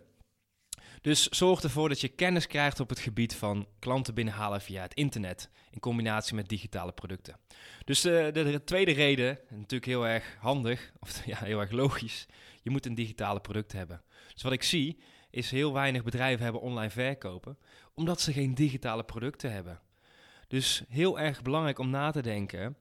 Dus 1.01 1.27
zorg 1.27 1.63
ervoor 1.63 1.89
dat 1.89 2.01
je 2.01 2.07
kennis 2.07 2.47
krijgt 2.47 2.79
op 2.79 2.89
het 2.89 2.99
gebied 2.99 3.35
van 3.35 3.67
klanten 3.79 4.13
binnenhalen 4.13 4.61
via 4.61 4.81
het 4.81 4.93
internet 4.93 5.49
in 5.71 5.79
combinatie 5.79 6.35
met 6.35 6.49
digitale 6.49 6.91
producten. 6.91 7.39
Dus 7.83 8.01
de, 8.01 8.29
de, 8.33 8.43
de 8.43 8.63
tweede 8.63 8.91
reden, 8.91 9.39
natuurlijk 9.49 9.85
heel 9.85 10.07
erg 10.07 10.35
handig, 10.39 10.91
of 10.99 11.21
ja, 11.25 11.37
heel 11.37 11.59
erg 11.59 11.71
logisch, 11.71 12.25
je 12.61 12.69
moet 12.69 12.85
een 12.85 12.95
digitale 12.95 13.39
product 13.39 13.71
hebben. 13.71 14.01
Dus 14.33 14.43
wat 14.43 14.51
ik 14.51 14.63
zie, 14.63 14.99
is 15.35 15.51
heel 15.51 15.73
weinig 15.73 16.03
bedrijven 16.03 16.43
hebben 16.43 16.61
online 16.61 16.89
verkopen, 16.89 17.57
omdat 17.93 18.21
ze 18.21 18.33
geen 18.33 18.55
digitale 18.55 19.03
producten 19.03 19.51
hebben. 19.51 19.79
Dus 20.47 20.83
heel 20.89 21.19
erg 21.19 21.41
belangrijk 21.41 21.79
om 21.79 21.89
na 21.89 22.11
te 22.11 22.21
denken, 22.21 22.77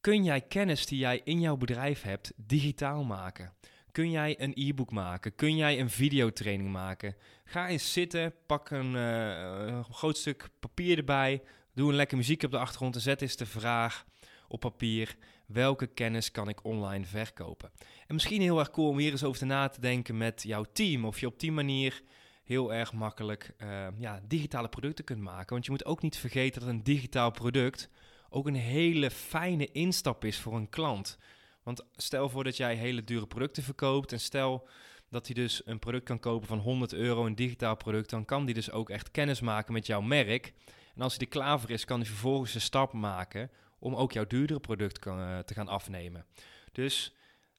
kun 0.00 0.24
jij 0.24 0.40
kennis 0.40 0.86
die 0.86 0.98
jij 0.98 1.20
in 1.24 1.40
jouw 1.40 1.56
bedrijf 1.56 2.02
hebt 2.02 2.32
digitaal 2.36 3.04
maken? 3.04 3.52
Kun 3.92 4.10
jij 4.10 4.40
een 4.40 4.52
e-book 4.54 4.90
maken? 4.90 5.34
Kun 5.34 5.56
jij 5.56 5.80
een 5.80 5.90
videotraining 5.90 6.70
maken? 6.70 7.16
Ga 7.44 7.68
eens 7.68 7.92
zitten, 7.92 8.34
pak 8.46 8.70
een, 8.70 8.94
een 8.94 9.84
groot 9.84 10.16
stuk 10.16 10.48
papier 10.60 10.98
erbij, 10.98 11.42
doe 11.74 11.88
een 11.88 11.96
lekker 11.96 12.16
muziek 12.16 12.42
op 12.42 12.50
de 12.50 12.58
achtergrond 12.58 12.94
en 12.94 13.00
zet 13.00 13.22
eens 13.22 13.36
de 13.36 13.46
vraag 13.46 14.04
op 14.48 14.60
papier 14.60 15.16
welke 15.48 15.86
kennis 15.86 16.30
kan 16.30 16.48
ik 16.48 16.64
online 16.64 17.04
verkopen. 17.04 17.70
En 18.06 18.14
misschien 18.14 18.40
heel 18.40 18.58
erg 18.58 18.70
cool 18.70 18.88
om 18.88 18.98
hier 18.98 19.10
eens 19.10 19.24
over 19.24 19.46
na 19.46 19.68
te 19.68 19.80
denken 19.80 20.16
met 20.16 20.42
jouw 20.42 20.64
team. 20.72 21.04
Of 21.04 21.20
je 21.20 21.26
op 21.26 21.40
die 21.40 21.52
manier 21.52 22.02
heel 22.44 22.72
erg 22.72 22.92
makkelijk 22.92 23.54
uh, 23.62 23.86
ja, 23.98 24.20
digitale 24.26 24.68
producten 24.68 25.04
kunt 25.04 25.20
maken. 25.20 25.52
Want 25.52 25.64
je 25.64 25.70
moet 25.70 25.84
ook 25.84 26.02
niet 26.02 26.16
vergeten 26.16 26.60
dat 26.60 26.70
een 26.70 26.82
digitaal 26.82 27.30
product 27.30 27.90
ook 28.30 28.46
een 28.46 28.54
hele 28.54 29.10
fijne 29.10 29.72
instap 29.72 30.24
is 30.24 30.38
voor 30.38 30.56
een 30.56 30.68
klant. 30.68 31.18
Want 31.62 31.84
stel 31.96 32.28
voor 32.28 32.44
dat 32.44 32.56
jij 32.56 32.74
hele 32.74 33.04
dure 33.04 33.26
producten 33.26 33.62
verkoopt 33.62 34.12
en 34.12 34.20
stel 34.20 34.68
dat 35.10 35.26
hij 35.26 35.34
dus 35.34 35.62
een 35.64 35.78
product 35.78 36.04
kan 36.04 36.20
kopen 36.20 36.48
van 36.48 36.58
100 36.58 36.92
euro, 36.92 37.26
een 37.26 37.34
digitaal 37.34 37.76
product, 37.76 38.10
dan 38.10 38.24
kan 38.24 38.44
die 38.44 38.54
dus 38.54 38.70
ook 38.70 38.90
echt 38.90 39.10
kennis 39.10 39.40
maken 39.40 39.72
met 39.72 39.86
jouw 39.86 40.00
merk. 40.00 40.52
En 40.94 41.02
als 41.02 41.16
hij 41.16 41.22
er 41.22 41.32
klaar 41.32 41.60
voor 41.60 41.70
is, 41.70 41.84
kan 41.84 42.00
hij 42.00 42.08
vervolgens 42.08 42.54
een 42.54 42.60
stap 42.60 42.92
maken 42.92 43.50
om 43.78 43.94
ook 43.94 44.12
jouw 44.12 44.26
duurdere 44.26 44.60
product 44.60 44.98
kan, 44.98 45.20
uh, 45.20 45.38
te 45.38 45.54
gaan 45.54 45.68
afnemen. 45.68 46.26
Dus 46.72 47.14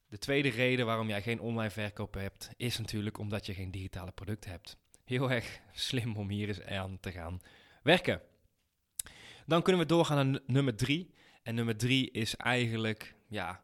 de 0.07 0.17
tweede 0.17 0.49
reden 0.49 0.85
waarom 0.85 1.07
jij 1.07 1.21
geen 1.21 1.39
online 1.39 1.69
verkoop 1.69 2.13
hebt, 2.13 2.49
is 2.57 2.77
natuurlijk 2.77 3.17
omdat 3.17 3.45
je 3.45 3.53
geen 3.53 3.71
digitale 3.71 4.11
producten 4.11 4.51
hebt. 4.51 4.77
Heel 5.03 5.31
erg 5.31 5.59
slim 5.71 6.17
om 6.17 6.29
hier 6.29 6.47
eens 6.47 6.61
aan 6.61 6.99
te 6.99 7.11
gaan 7.11 7.41
werken. 7.83 8.21
Dan 9.45 9.61
kunnen 9.61 9.81
we 9.81 9.87
doorgaan 9.87 10.31
naar 10.31 10.41
nummer 10.45 10.75
drie. 10.75 11.13
En 11.43 11.55
nummer 11.55 11.77
drie 11.77 12.11
is 12.11 12.35
eigenlijk, 12.35 13.15
ja, 13.27 13.63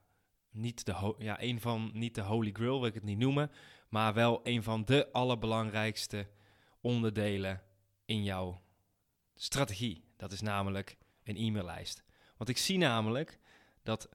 niet 0.51 0.85
de, 0.85 1.15
ja, 1.17 1.41
een 1.41 1.61
van, 1.61 1.89
niet 1.93 2.15
de 2.15 2.21
holy 2.21 2.51
grail 2.51 2.79
wil 2.79 2.87
ik 2.87 2.93
het 2.93 3.03
niet 3.03 3.17
noemen, 3.17 3.51
maar 3.89 4.13
wel 4.13 4.39
een 4.43 4.63
van 4.63 4.85
de 4.85 5.11
allerbelangrijkste 5.11 6.27
onderdelen 6.81 7.61
in 8.05 8.23
jouw 8.23 8.61
strategie. 9.35 10.03
Dat 10.17 10.31
is 10.31 10.41
namelijk 10.41 10.97
een 11.23 11.37
e-maillijst. 11.37 12.03
Want 12.37 12.49
ik 12.49 12.57
zie 12.57 12.77
namelijk 12.77 13.39
dat 13.83 14.09
95% 14.09 14.11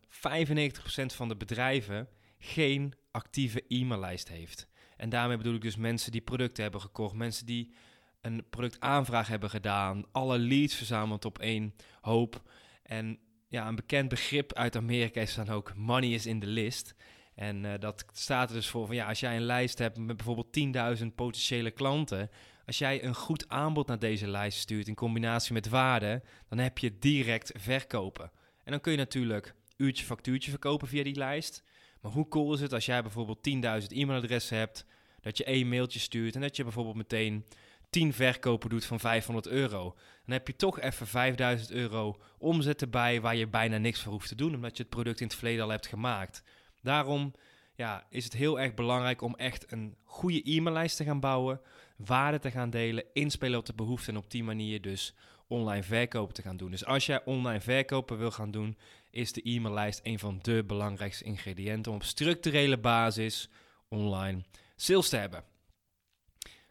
van 1.06 1.28
de 1.28 1.36
bedrijven 1.36 2.08
geen 2.38 2.94
actieve 3.10 3.64
e-maillijst 3.68 4.28
heeft. 4.28 4.68
En 4.96 5.08
daarmee 5.08 5.36
bedoel 5.36 5.54
ik 5.54 5.62
dus 5.62 5.76
mensen 5.76 6.12
die 6.12 6.20
producten 6.20 6.62
hebben 6.62 6.80
gekocht, 6.80 7.14
mensen 7.14 7.46
die 7.46 7.74
een 8.20 8.44
productaanvraag 8.50 9.28
hebben 9.28 9.50
gedaan, 9.50 10.04
alle 10.12 10.38
leads 10.38 10.74
verzameld 10.74 11.24
op 11.24 11.38
één 11.38 11.74
hoop. 12.00 12.50
En 12.82 13.18
ja, 13.48 13.68
een 13.68 13.74
bekend 13.74 14.08
begrip 14.08 14.54
uit 14.54 14.76
Amerika 14.76 15.20
is 15.20 15.34
dan 15.34 15.48
ook 15.48 15.76
money 15.76 16.10
is 16.10 16.26
in 16.26 16.40
the 16.40 16.46
list. 16.46 16.94
En 17.34 17.64
uh, 17.64 17.72
dat 17.78 18.04
staat 18.12 18.48
er 18.48 18.54
dus 18.54 18.68
voor 18.68 18.86
van 18.86 18.94
ja, 18.94 19.08
als 19.08 19.20
jij 19.20 19.36
een 19.36 19.42
lijst 19.42 19.78
hebt 19.78 19.98
met 19.98 20.16
bijvoorbeeld 20.16 20.98
10.000 21.00 21.06
potentiële 21.14 21.70
klanten, 21.70 22.30
als 22.70 22.78
jij 22.78 23.04
een 23.04 23.14
goed 23.14 23.48
aanbod 23.48 23.86
naar 23.86 23.98
deze 23.98 24.28
lijst 24.28 24.58
stuurt 24.58 24.88
in 24.88 24.94
combinatie 24.94 25.52
met 25.52 25.68
waarde, 25.68 26.22
dan 26.48 26.58
heb 26.58 26.78
je 26.78 26.98
direct 26.98 27.52
verkopen. 27.56 28.30
En 28.64 28.70
dan 28.70 28.80
kun 28.80 28.92
je 28.92 28.98
natuurlijk 28.98 29.54
uurtje 29.76 30.04
factuurtje 30.04 30.50
verkopen 30.50 30.88
via 30.88 31.02
die 31.02 31.14
lijst. 31.14 31.62
Maar 32.00 32.12
hoe 32.12 32.28
cool 32.28 32.54
is 32.54 32.60
het 32.60 32.72
als 32.72 32.86
jij 32.86 33.02
bijvoorbeeld 33.02 33.48
10.000 33.82 33.86
e-mailadressen 33.88 34.56
hebt, 34.56 34.84
dat 35.20 35.36
je 35.36 35.44
één 35.44 35.68
mailtje 35.68 35.98
stuurt 35.98 36.34
en 36.34 36.40
dat 36.40 36.56
je 36.56 36.62
bijvoorbeeld 36.62 36.96
meteen 36.96 37.44
10 37.90 38.12
verkopen 38.12 38.70
doet 38.70 38.84
van 38.84 39.00
500 39.00 39.46
euro. 39.46 39.96
Dan 40.24 40.34
heb 40.34 40.46
je 40.46 40.56
toch 40.56 40.80
even 40.80 41.06
5000 41.06 41.70
euro 41.70 42.20
omzet 42.38 42.82
erbij 42.82 43.20
waar 43.20 43.36
je 43.36 43.48
bijna 43.48 43.78
niks 43.78 44.02
voor 44.02 44.12
hoeft 44.12 44.28
te 44.28 44.34
doen, 44.34 44.54
omdat 44.54 44.76
je 44.76 44.82
het 44.82 44.92
product 44.92 45.20
in 45.20 45.26
het 45.26 45.36
verleden 45.36 45.64
al 45.64 45.70
hebt 45.70 45.86
gemaakt. 45.86 46.42
Daarom 46.82 47.32
ja, 47.80 48.06
is 48.10 48.24
het 48.24 48.32
heel 48.32 48.60
erg 48.60 48.74
belangrijk 48.74 49.22
om 49.22 49.34
echt 49.34 49.72
een 49.72 49.96
goede 50.04 50.42
e-maillijst 50.44 50.96
te 50.96 51.04
gaan 51.04 51.20
bouwen, 51.20 51.60
waarde 51.96 52.38
te 52.38 52.50
gaan 52.50 52.70
delen, 52.70 53.04
inspelen 53.12 53.58
op 53.58 53.66
de 53.66 53.74
behoeften 53.74 54.14
en 54.14 54.20
op 54.20 54.30
die 54.30 54.44
manier 54.44 54.80
dus 54.80 55.14
online 55.46 55.82
verkopen 55.82 56.34
te 56.34 56.42
gaan 56.42 56.56
doen. 56.56 56.70
Dus 56.70 56.84
als 56.84 57.06
jij 57.06 57.24
online 57.24 57.60
verkopen 57.60 58.18
wil 58.18 58.30
gaan 58.30 58.50
doen, 58.50 58.78
is 59.10 59.32
de 59.32 59.40
e-maillijst 59.44 60.00
een 60.02 60.18
van 60.18 60.38
de 60.42 60.64
belangrijkste 60.64 61.24
ingrediënten 61.24 61.92
om 61.92 61.98
op 61.98 62.04
structurele 62.04 62.78
basis 62.78 63.48
online 63.88 64.42
sales 64.76 65.08
te 65.08 65.16
hebben. 65.16 65.44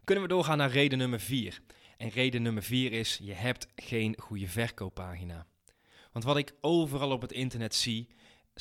Kunnen 0.04 0.24
we 0.24 0.30
doorgaan 0.30 0.58
naar 0.58 0.72
reden 0.72 0.98
nummer 0.98 1.20
4. 1.20 1.62
En 1.98 2.10
reden 2.10 2.42
nummer 2.42 2.64
4 2.64 2.92
is: 2.92 3.20
je 3.22 3.34
hebt 3.34 3.68
geen 3.76 4.16
goede 4.20 4.48
verkooppagina. 4.48 5.46
Want 6.12 6.26
wat 6.26 6.38
ik 6.38 6.54
overal 6.62 7.12
op 7.12 7.22
het 7.22 7.32
internet 7.32 7.76
zie, 7.76 8.08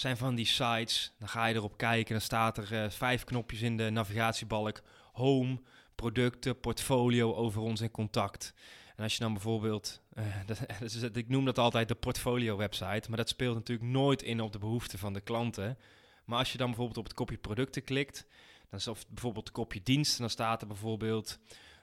zijn 0.01 0.17
van 0.17 0.35
die 0.35 0.47
sites. 0.47 1.13
Dan 1.19 1.29
ga 1.29 1.47
je 1.47 1.55
erop 1.55 1.77
kijken, 1.77 2.13
dan 2.13 2.23
staat 2.23 2.59
er 2.59 2.73
uh, 2.73 2.91
vijf 2.91 3.25
knopjes 3.25 3.61
in 3.61 3.77
de 3.77 3.91
navigatiebalk: 3.91 4.83
home, 5.13 5.61
producten, 5.95 6.61
portfolio 6.61 7.35
over 7.35 7.61
ons 7.61 7.81
in 7.81 7.91
contact. 7.91 8.55
En 8.97 9.03
als 9.03 9.13
je 9.13 9.21
dan 9.21 9.33
bijvoorbeeld, 9.33 10.01
uh, 10.19 10.25
dat, 11.01 11.17
ik 11.17 11.29
noem 11.29 11.45
dat 11.45 11.59
altijd 11.59 11.89
de 11.89 11.95
portfolio 11.95 12.57
website, 12.57 13.09
maar 13.09 13.17
dat 13.17 13.29
speelt 13.29 13.55
natuurlijk 13.55 13.89
nooit 13.89 14.23
in 14.23 14.41
op 14.41 14.53
de 14.53 14.59
behoeften 14.59 14.99
van 14.99 15.13
de 15.13 15.21
klanten. 15.21 15.79
Maar 16.25 16.39
als 16.39 16.53
je 16.53 16.59
dan 16.59 16.67
bijvoorbeeld 16.67 16.99
op 16.99 17.05
het 17.05 17.15
kopje 17.15 17.39
producten 17.39 17.85
klikt, 17.85 18.27
dan 18.71 18.79
is 18.79 18.89
of 18.89 19.09
bijvoorbeeld 19.09 19.47
het 19.47 19.55
kopje 19.57 19.81
diensten, 19.83 20.21
dan 20.21 20.31
staat 20.31 20.61
er 20.61 20.67
bijvoorbeeld 20.67 21.39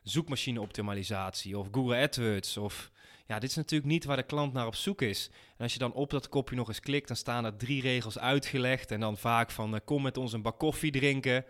zoekmachine 0.06 0.62
optimalisatie 0.62 1.58
of 1.58 1.68
Google 1.72 2.02
AdWords 2.02 2.58
of 2.58 2.92
ja, 3.28 3.40
dit 3.40 3.50
is 3.50 3.56
natuurlijk 3.56 3.92
niet 3.92 4.06
waar 4.06 4.18
de 4.18 4.24
klant 4.24 4.54
naar 4.54 4.68
op 4.68 4.76
zoek 4.76 5.02
is. 5.02 5.30
En 5.58 5.64
als 5.64 5.74
je 5.74 5.80
dan 5.80 5.94
op 5.94 6.10
dat 6.10 6.30
kopje 6.30 6.56
nog 6.56 6.68
eens 6.68 6.80
klikt, 6.80 7.08
dan 7.08 7.18
staan 7.18 7.46
er 7.46 7.58
drie 7.58 7.82
regels 7.82 8.20
uitgelegd 8.20 8.92
en 8.92 9.00
dan 9.00 9.18
vaak 9.18 9.52
van 9.52 9.74
uh, 9.74 9.80
kom 9.86 10.02
met 10.02 10.18
ons 10.18 10.34
een 10.34 10.42
bak 10.42 10.60
koffie 10.60 10.92
drinken, 10.92 11.46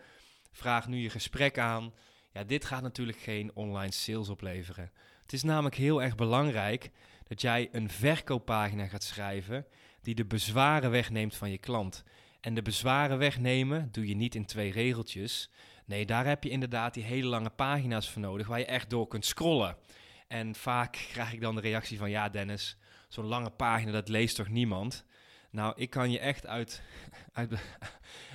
vraag 0.52 0.88
nu 0.88 0.98
je 0.98 1.10
gesprek 1.10 1.58
aan. 1.58 1.94
Ja, 2.32 2.44
dit 2.44 2.66
gaat 2.66 2.82
natuurlijk 2.82 3.18
geen 3.18 3.52
online 3.54 3.92
sales 3.92 4.30
opleveren. 4.30 4.92
Het 5.22 5.34
is 5.34 5.44
namelijk 5.44 5.76
heel 5.76 6.02
erg 6.02 6.16
belangrijk 6.16 6.92
dat 7.28 7.42
jij 7.42 7.70
een 7.72 7.90
verkooppagina 7.90 8.88
gaat 8.88 9.04
schrijven 9.04 9.66
die 10.02 10.16
de 10.16 10.26
bezwaren 10.26 10.92
wegneemt 10.92 11.36
van 11.36 11.52
je 11.52 11.58
klant. 11.58 12.04
En 12.42 12.54
de 12.54 12.62
bezwaren 12.62 13.18
wegnemen 13.18 13.90
doe 13.92 14.08
je 14.08 14.16
niet 14.16 14.36
in 14.36 14.46
twee 14.46 14.72
regeltjes. 14.72 15.50
Nee, 15.86 16.06
daar 16.06 16.26
heb 16.26 16.44
je 16.44 16.50
inderdaad 16.50 16.94
die 16.94 17.04
hele 17.04 17.28
lange 17.28 17.50
pagina's 17.50 18.10
voor 18.10 18.22
nodig 18.22 18.48
waar 18.48 18.60
je 18.60 18.66
echt 18.66 18.90
door 18.90 19.08
kunt 19.08 19.26
scrollen. 19.26 19.78
En 20.28 20.56
vaak 20.56 20.92
krijg 20.92 21.34
ik 21.34 21.42
dan 21.42 21.56
de 21.56 21.62
reactie 21.62 21.98
van: 21.98 22.10
Ja, 22.10 22.30
Dennis, 22.30 22.78
zo'n 23.08 23.26
lange 23.26 23.50
pagina 23.50 23.92
dat 23.92 24.10
leest 24.10 24.36
toch 24.36 24.50
niemand? 24.50 25.06
Nou, 25.50 25.74
ik 25.76 25.90
kan 25.90 26.12
je 26.12 26.20
echt 26.20 26.48
uit, 26.48 26.82
uit, 27.34 27.52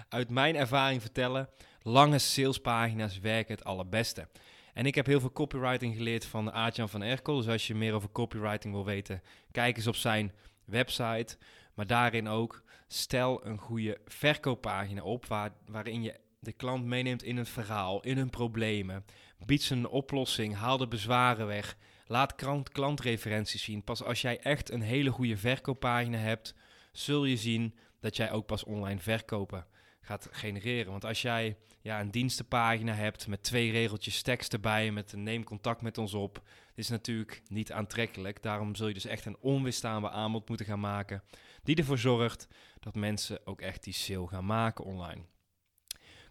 uit 0.09 0.31
mijn 0.31 0.57
ervaring 0.57 1.01
vertellen: 1.01 1.49
lange 1.83 2.19
salespagina's 2.19 3.19
werken 3.19 3.55
het 3.55 3.65
allerbeste. 3.65 4.29
En 4.75 4.87
ik 4.87 4.95
heb 4.95 5.07
heel 5.07 5.21
veel 5.21 5.33
copywriting 5.33 5.97
geleerd 5.97 6.25
van 6.25 6.53
Aartjan 6.53 6.89
van 6.89 7.03
Erkel. 7.03 7.37
Dus 7.37 7.49
als 7.49 7.67
je 7.67 7.75
meer 7.75 7.95
over 7.95 8.11
copywriting 8.11 8.75
wil 8.75 8.85
weten, 8.85 9.23
kijk 9.51 9.77
eens 9.77 9.87
op 9.87 9.97
zijn 9.97 10.33
website. 10.65 11.37
Maar 11.75 11.87
daarin 11.87 12.29
ook, 12.29 12.63
stel 12.89 13.47
een 13.47 13.59
goede 13.59 14.01
verkooppagina 14.05 15.03
op 15.03 15.27
waar, 15.27 15.51
waarin 15.67 16.03
je 16.03 16.21
de 16.41 16.53
klant 16.53 16.85
meeneemt 16.85 17.23
in 17.23 17.37
het 17.37 17.49
verhaal, 17.49 18.01
in 18.01 18.17
hun 18.17 18.31
problemen. 18.31 19.05
Bied 19.47 19.63
ze 19.63 19.75
een 19.75 19.89
oplossing, 19.89 20.55
haal 20.55 20.77
de 20.77 20.89
bezwaren 20.89 21.47
weg. 21.47 21.77
Laat 22.07 22.35
klant, 22.35 22.69
klantreferenties 22.69 23.63
zien. 23.63 23.85
Pas 23.85 24.03
als 24.03 24.21
jij 24.21 24.41
echt 24.41 24.71
een 24.71 24.81
hele 24.81 25.11
goede 25.11 25.37
verkooppagina 25.37 26.19
hebt, 26.19 26.55
zul 26.93 27.25
je 27.25 27.37
zien 27.37 27.75
dat 28.01 28.17
jij 28.17 28.31
ook 28.31 28.47
pas 28.47 28.65
online 28.65 29.01
verkopen 29.01 29.67
gaat 30.01 30.29
genereren. 30.31 30.91
Want 30.91 31.05
als 31.05 31.23
jij 31.23 31.57
ja, 31.81 32.01
een 32.01 32.11
dienstenpagina 32.11 32.95
hebt 32.95 33.27
met 33.27 33.43
twee 33.43 33.71
regeltjes 33.71 34.23
tekst 34.23 34.53
erbij, 34.53 34.91
met 34.91 35.13
een 35.13 35.23
neem 35.23 35.45
contact 35.45 35.83
met 35.83 35.99
ons 35.99 36.15
op, 36.15 36.43
is 36.75 36.89
natuurlijk 36.89 37.43
niet 37.49 37.73
aantrekkelijk. 37.73 38.43
Daarom 38.43 38.75
zul 38.75 38.89
je 38.89 38.95
dus 38.95 39.05
echt 39.05 39.25
een 39.25 39.37
onweerstaanbaar 39.41 40.11
aanbod 40.11 40.49
moeten 40.49 40.67
gaan 40.67 40.81
maken, 40.81 41.23
die 41.63 41.77
ervoor 41.77 41.99
zorgt 41.99 42.49
dat 42.81 42.95
mensen 42.95 43.47
ook 43.47 43.61
echt 43.61 43.85
die 43.85 43.93
sale 43.93 44.27
gaan 44.27 44.47
maken 44.47 44.85
online. 44.85 45.23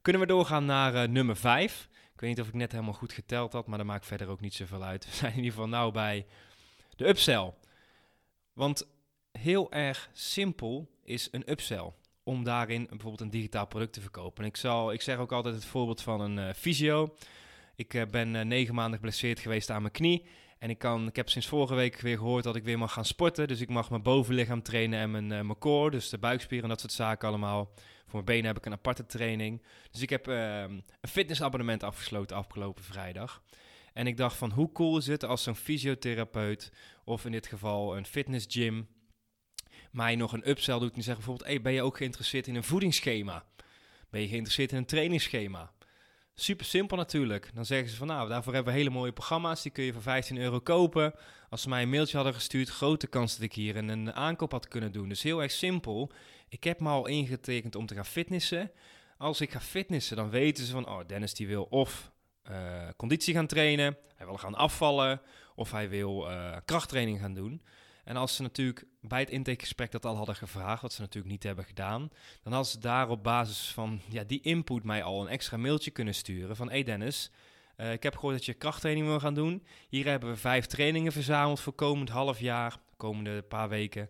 Kunnen 0.10 0.28
we 0.28 0.34
doorgaan 0.34 0.66
naar 0.66 0.94
uh, 0.94 1.04
nummer 1.04 1.36
5? 1.36 1.90
Ik 2.14 2.20
weet 2.20 2.30
niet 2.30 2.42
of 2.42 2.48
ik 2.48 2.54
net 2.54 2.72
helemaal 2.72 2.94
goed 2.94 3.14
geteld 3.14 3.54
had, 3.54 3.68
maar 3.68 3.78
dat 3.78 3.88
maakt 3.88 4.06
verder 4.06 4.28
ook 4.28 4.40
niet 4.40 4.54
zoveel 4.54 4.84
uit. 4.84 5.06
We 5.10 5.12
zijn 5.12 5.32
in 5.32 5.38
ieder 5.38 5.52
geval 5.52 5.68
nou 5.68 5.92
bij 5.92 6.26
de 6.96 7.08
upsell. 7.08 7.54
Want 8.54 8.88
heel 9.32 9.72
erg 9.72 10.10
simpel 10.14 10.90
is 11.04 11.28
een 11.32 11.52
upsell 11.52 11.94
om 12.24 12.44
daarin 12.44 12.86
bijvoorbeeld 12.90 13.22
een 13.22 13.30
digitaal 13.30 13.68
product 13.68 13.94
te 13.94 14.02
verkopen. 14.02 14.44
En 14.44 14.50
ik, 14.50 14.58
zal, 14.58 14.94
ik 14.94 15.02
zeg 15.02 15.18
ook 15.18 15.32
altijd 15.32 15.56
het 15.56 15.66
voorbeeld 15.66 16.02
van 16.02 16.22
een 16.22 16.56
uh. 16.68 17.08
Ik 17.76 17.94
uh, 17.94 18.06
ben 18.12 18.34
uh, 18.34 18.42
negen 18.42 18.76
maanden 18.76 19.00
geblesseerd 19.00 19.40
geweest 19.40 19.70
aan 19.70 19.82
mijn 19.82 19.94
knie. 19.94 20.26
En 20.60 20.70
ik, 20.70 20.78
kan, 20.78 21.08
ik 21.08 21.16
heb 21.16 21.30
sinds 21.30 21.48
vorige 21.48 21.76
week 21.76 22.00
weer 22.00 22.18
gehoord 22.18 22.44
dat 22.44 22.56
ik 22.56 22.64
weer 22.64 22.78
mag 22.78 22.94
gaan 22.94 23.06
sporten. 23.06 23.48
Dus 23.48 23.62
ik 23.62 23.70
mag 23.70 23.90
mijn 23.90 24.02
bovenlichaam 24.02 24.62
trainen 24.62 25.00
en 25.00 25.12
mijn, 25.12 25.28
mijn 25.28 25.58
core, 25.58 25.92
dus 25.92 26.10
de 26.10 26.18
buikspieren 26.18 26.64
en 26.64 26.70
dat 26.70 26.80
soort 26.80 26.94
zaken 26.94 27.28
allemaal. 27.28 27.72
Voor 28.10 28.24
mijn 28.24 28.26
benen 28.26 28.46
heb 28.46 28.58
ik 28.58 28.66
een 28.66 28.72
aparte 28.72 29.06
training. 29.06 29.64
Dus 29.92 30.02
ik 30.02 30.10
heb 30.10 30.28
ehm, 30.28 30.72
een 31.02 31.10
fitnessabonnement 31.10 31.84
afgesloten 31.84 32.36
afgelopen 32.36 32.84
vrijdag. 32.84 33.44
En 33.94 34.08
ik 34.08 34.18
dacht 34.18 34.36
van 34.36 34.52
hoe 34.52 34.72
cool 34.72 34.98
is 34.98 35.08
het 35.08 35.24
als 35.24 35.44
zo'n 35.44 35.56
fysiotherapeut 35.56 36.72
of 37.04 37.26
in 37.26 37.32
dit 37.32 37.48
geval 37.48 37.98
een 37.98 38.06
fitnessgym 38.06 38.88
mij 39.92 40.16
nog 40.16 40.34
een 40.34 40.50
upsell 40.50 40.80
doet 40.80 40.96
en 40.96 41.04
zegt 41.04 41.18
bijvoorbeeld, 41.18 41.48
hey, 41.48 41.62
ben 41.62 41.74
je 41.74 41.82
ook 41.82 41.98
geïnteresseerd 41.98 42.48
in 42.48 42.56
een 42.56 42.64
voedingsschema? 42.64 43.46
Ben 44.10 44.22
je 44.22 44.28
geïnteresseerd 44.28 44.72
in 44.72 44.78
een 44.78 44.86
trainingsschema? 44.86 45.72
Super 46.40 46.66
simpel 46.66 46.98
natuurlijk. 46.98 47.52
Dan 47.54 47.66
zeggen 47.66 47.90
ze 47.90 47.96
van 47.96 48.08
nou, 48.08 48.30
daarvoor 48.30 48.54
hebben 48.54 48.74
we 48.74 48.80
hele 48.80 48.90
mooie 48.90 49.12
programma's. 49.12 49.62
Die 49.62 49.72
kun 49.72 49.84
je 49.84 49.94
voor 49.94 50.02
15 50.02 50.38
euro 50.38 50.60
kopen. 50.60 51.14
Als 51.50 51.62
ze 51.62 51.70
mij 51.70 51.82
een 51.82 51.90
mailtje 51.90 52.16
hadden 52.16 52.34
gestuurd, 52.34 52.70
grote 52.70 53.08
kans 53.08 53.34
dat 53.34 53.42
ik 53.42 53.54
hier 53.54 53.76
een, 53.76 53.90
een 53.90 54.14
aankoop 54.14 54.52
had 54.52 54.68
kunnen 54.68 54.92
doen. 54.92 55.10
Dus 55.10 55.24
heel 55.24 55.42
erg 55.42 55.52
simpel. 55.52 56.12
Ik 56.50 56.64
heb 56.64 56.80
me 56.80 56.90
al 56.90 57.08
ingetekend 57.08 57.76
om 57.76 57.86
te 57.86 57.96
gaan 57.96 58.06
fitnessen. 58.06 58.72
Als 59.18 59.42
ik 59.42 59.52
ga 59.52 59.62
fitnessen, 59.62 60.16
dan 60.16 60.30
weten 60.30 60.66
ze 60.66 60.72
van 60.72 60.88
oh, 60.88 61.00
Dennis 61.08 61.34
die 61.34 61.48
wil 61.48 61.64
of 61.64 62.12
uh, 62.50 62.88
conditie 62.98 63.34
gaan 63.34 63.48
trainen, 63.48 63.98
hij 64.16 64.26
wil 64.26 64.38
gaan 64.38 64.56
afvallen 64.56 65.22
of 65.56 65.72
hij 65.72 65.90
wil 65.90 66.30
uh, 66.30 66.56
krachttraining 66.66 67.20
gaan 67.20 67.34
doen. 67.34 67.62
En 68.04 68.16
als 68.16 68.36
ze 68.36 68.42
natuurlijk 68.42 68.86
bij 69.02 69.20
het 69.20 69.30
intakegesprek 69.30 69.92
dat 69.92 70.06
al 70.06 70.16
hadden 70.16 70.36
gevraagd, 70.36 70.82
wat 70.82 70.94
ze 70.94 71.02
natuurlijk 71.02 71.32
niet 71.32 71.44
hebben 71.44 71.66
gedaan, 71.66 72.10
dan 72.44 72.54
hadden 72.54 72.72
ze 72.72 72.80
daar 72.80 73.10
op 73.10 73.24
basis 73.24 73.72
van 73.72 74.02
ja, 74.10 74.24
die 74.24 74.42
input 74.42 74.84
mij 74.84 75.04
al 75.04 75.22
een 75.22 75.28
extra 75.28 75.58
mailtje 75.58 75.92
kunnen 75.92 76.16
sturen 76.16 76.56
van 76.56 76.70
hey 76.70 76.84
Dennis, 76.84 77.32
uh, 77.78 77.92
ik 77.92 78.04
heb 78.04 78.16
gehoord 78.16 78.36
dat 78.36 78.46
je 78.46 78.54
krachttraining 78.54 79.08
wil 79.08 79.20
gaan 79.20 79.34
doen. 79.34 79.66
Hier 79.90 80.06
hebben 80.06 80.30
we 80.30 80.36
vijf 80.36 80.66
trainingen 80.66 81.12
verzameld 81.12 81.60
voor 81.60 81.74
komend 81.74 82.10
half 82.10 82.40
jaar, 82.40 82.78
komende 82.98 83.42
paar 83.42 83.70
weken. 83.70 84.10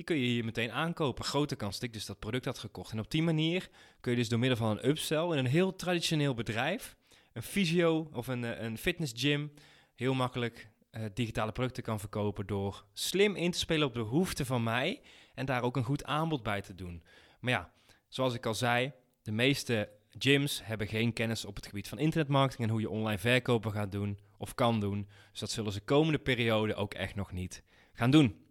Die 0.00 0.08
kun 0.08 0.18
je 0.18 0.26
hier 0.26 0.44
meteen 0.44 0.72
aankopen. 0.72 1.24
Grote 1.24 1.56
kans 1.56 1.74
dat 1.74 1.82
ik 1.82 1.92
dus 1.92 2.06
dat 2.06 2.18
product 2.18 2.44
had 2.44 2.58
gekocht. 2.58 2.92
En 2.92 2.98
op 2.98 3.10
die 3.10 3.22
manier 3.22 3.68
kun 4.00 4.10
je 4.10 4.18
dus 4.18 4.28
door 4.28 4.38
middel 4.38 4.58
van 4.58 4.70
een 4.70 4.88
upsell 4.88 5.24
in 5.24 5.38
een 5.38 5.46
heel 5.46 5.76
traditioneel 5.76 6.34
bedrijf, 6.34 6.96
een 7.32 7.42
fysio 7.42 8.10
of 8.12 8.26
een, 8.26 8.44
eh, 8.44 8.62
een 8.64 8.78
fitness 8.78 9.12
gym, 9.16 9.52
heel 9.94 10.14
makkelijk 10.14 10.68
uh, 10.92 11.04
digitale 11.14 11.52
producten 11.52 11.82
kan 11.82 12.00
verkopen 12.00 12.46
door 12.46 12.84
slim 12.92 13.36
in 13.36 13.50
te 13.50 13.58
spelen 13.58 13.86
op 13.86 13.94
de 13.94 14.00
behoeften 14.00 14.46
van 14.46 14.62
mij 14.62 15.00
en 15.34 15.46
daar 15.46 15.62
ook 15.62 15.76
een 15.76 15.84
goed 15.84 16.04
aanbod 16.04 16.42
bij 16.42 16.60
te 16.60 16.74
doen. 16.74 17.02
Maar 17.40 17.52
ja, 17.52 17.72
zoals 18.08 18.34
ik 18.34 18.46
al 18.46 18.54
zei, 18.54 18.92
de 19.22 19.32
meeste 19.32 19.88
gyms 20.18 20.60
hebben 20.64 20.86
geen 20.86 21.12
kennis 21.12 21.44
op 21.44 21.56
het 21.56 21.66
gebied 21.66 21.88
van 21.88 21.98
internetmarketing 21.98 22.66
en 22.66 22.72
hoe 22.72 22.80
je 22.82 22.90
online 22.90 23.18
verkopen 23.18 23.72
gaat 23.72 23.92
doen 23.92 24.18
of 24.38 24.54
kan 24.54 24.80
doen. 24.80 25.08
Dus 25.30 25.40
dat 25.40 25.50
zullen 25.50 25.72
ze 25.72 25.80
komende 25.80 26.18
periode 26.18 26.74
ook 26.74 26.94
echt 26.94 27.14
nog 27.14 27.32
niet 27.32 27.62
gaan 27.92 28.10
doen. 28.10 28.48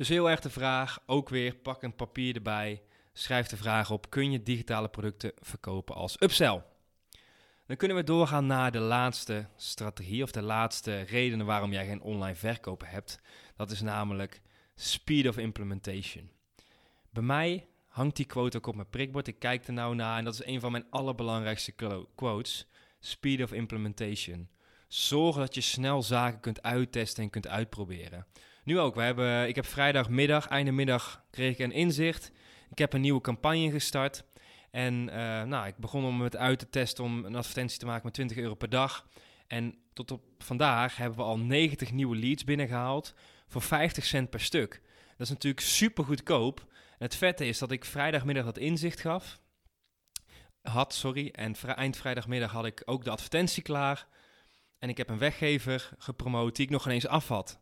Dus 0.00 0.08
heel 0.08 0.30
erg 0.30 0.40
de 0.40 0.50
vraag, 0.50 0.98
ook 1.06 1.28
weer 1.28 1.54
pak 1.54 1.82
een 1.82 1.94
papier 1.94 2.34
erbij, 2.34 2.82
schrijf 3.12 3.46
de 3.46 3.56
vraag 3.56 3.90
op, 3.90 4.10
kun 4.10 4.30
je 4.30 4.42
digitale 4.42 4.88
producten 4.88 5.32
verkopen 5.38 5.94
als 5.94 6.22
upsell? 6.22 6.62
Dan 7.66 7.76
kunnen 7.76 7.96
we 7.96 8.04
doorgaan 8.04 8.46
naar 8.46 8.72
de 8.72 8.78
laatste 8.78 9.46
strategie 9.56 10.22
of 10.22 10.30
de 10.30 10.42
laatste 10.42 11.00
redenen 11.00 11.46
waarom 11.46 11.72
jij 11.72 11.86
geen 11.86 12.00
online 12.00 12.36
verkopen 12.36 12.88
hebt. 12.88 13.20
Dat 13.56 13.70
is 13.70 13.80
namelijk 13.80 14.40
speed 14.74 15.28
of 15.28 15.38
implementation. 15.38 16.30
Bij 17.10 17.22
mij 17.22 17.66
hangt 17.88 18.16
die 18.16 18.26
quote 18.26 18.56
ook 18.56 18.66
op 18.66 18.74
mijn 18.74 18.90
prikbord. 18.90 19.26
Ik 19.26 19.38
kijk 19.38 19.66
er 19.66 19.72
nou 19.72 19.94
naar 19.94 20.18
en 20.18 20.24
dat 20.24 20.34
is 20.34 20.44
een 20.44 20.60
van 20.60 20.72
mijn 20.72 20.86
allerbelangrijkste 20.90 21.74
quotes. 22.14 22.66
Speed 23.00 23.42
of 23.42 23.52
implementation. 23.52 24.48
Zorg 24.88 25.36
dat 25.36 25.54
je 25.54 25.60
snel 25.60 26.02
zaken 26.02 26.40
kunt 26.40 26.62
uittesten 26.62 27.22
en 27.22 27.30
kunt 27.30 27.46
uitproberen. 27.46 28.26
Nu 28.70 28.78
ook. 28.78 28.94
We 28.94 29.02
hebben, 29.02 29.48
ik 29.48 29.54
heb 29.54 29.66
vrijdagmiddag, 29.66 30.48
einde 30.48 30.72
middag, 30.72 31.24
kreeg 31.30 31.52
ik 31.52 31.58
een 31.58 31.72
inzicht. 31.72 32.32
Ik 32.70 32.78
heb 32.78 32.92
een 32.92 33.00
nieuwe 33.00 33.20
campagne 33.20 33.70
gestart. 33.70 34.24
En 34.70 34.94
uh, 34.94 35.42
nou, 35.42 35.66
ik 35.66 35.76
begon 35.76 36.04
om 36.04 36.20
het 36.20 36.36
uit 36.36 36.58
te 36.58 36.70
testen 36.70 37.04
om 37.04 37.24
een 37.24 37.36
advertentie 37.36 37.78
te 37.78 37.86
maken 37.86 38.04
met 38.04 38.14
20 38.14 38.36
euro 38.36 38.54
per 38.54 38.68
dag. 38.68 39.06
En 39.46 39.74
tot 39.92 40.10
op 40.10 40.22
vandaag 40.38 40.96
hebben 40.96 41.18
we 41.18 41.24
al 41.24 41.38
90 41.38 41.92
nieuwe 41.92 42.16
leads 42.16 42.44
binnengehaald 42.44 43.14
voor 43.46 43.62
50 43.62 44.04
cent 44.04 44.30
per 44.30 44.40
stuk. 44.40 44.82
Dat 45.16 45.26
is 45.26 45.28
natuurlijk 45.28 45.64
super 45.64 46.04
goedkoop. 46.04 46.66
Het 46.98 47.16
vette 47.16 47.46
is 47.46 47.58
dat 47.58 47.70
ik 47.70 47.84
vrijdagmiddag 47.84 48.44
dat 48.44 48.58
inzicht 48.58 49.00
gaf. 49.00 49.40
Had, 50.62 50.94
sorry. 50.94 51.28
En 51.28 51.54
eind 51.56 51.96
vrijdagmiddag 51.96 52.50
had 52.50 52.66
ik 52.66 52.82
ook 52.84 53.04
de 53.04 53.10
advertentie 53.10 53.62
klaar. 53.62 54.06
En 54.78 54.88
ik 54.88 54.96
heb 54.96 55.08
een 55.08 55.18
weggever 55.18 55.90
gepromoot 55.98 56.56
die 56.56 56.64
ik 56.64 56.70
nog 56.70 56.84
ineens 56.84 57.06
af 57.06 57.28
had. 57.28 57.60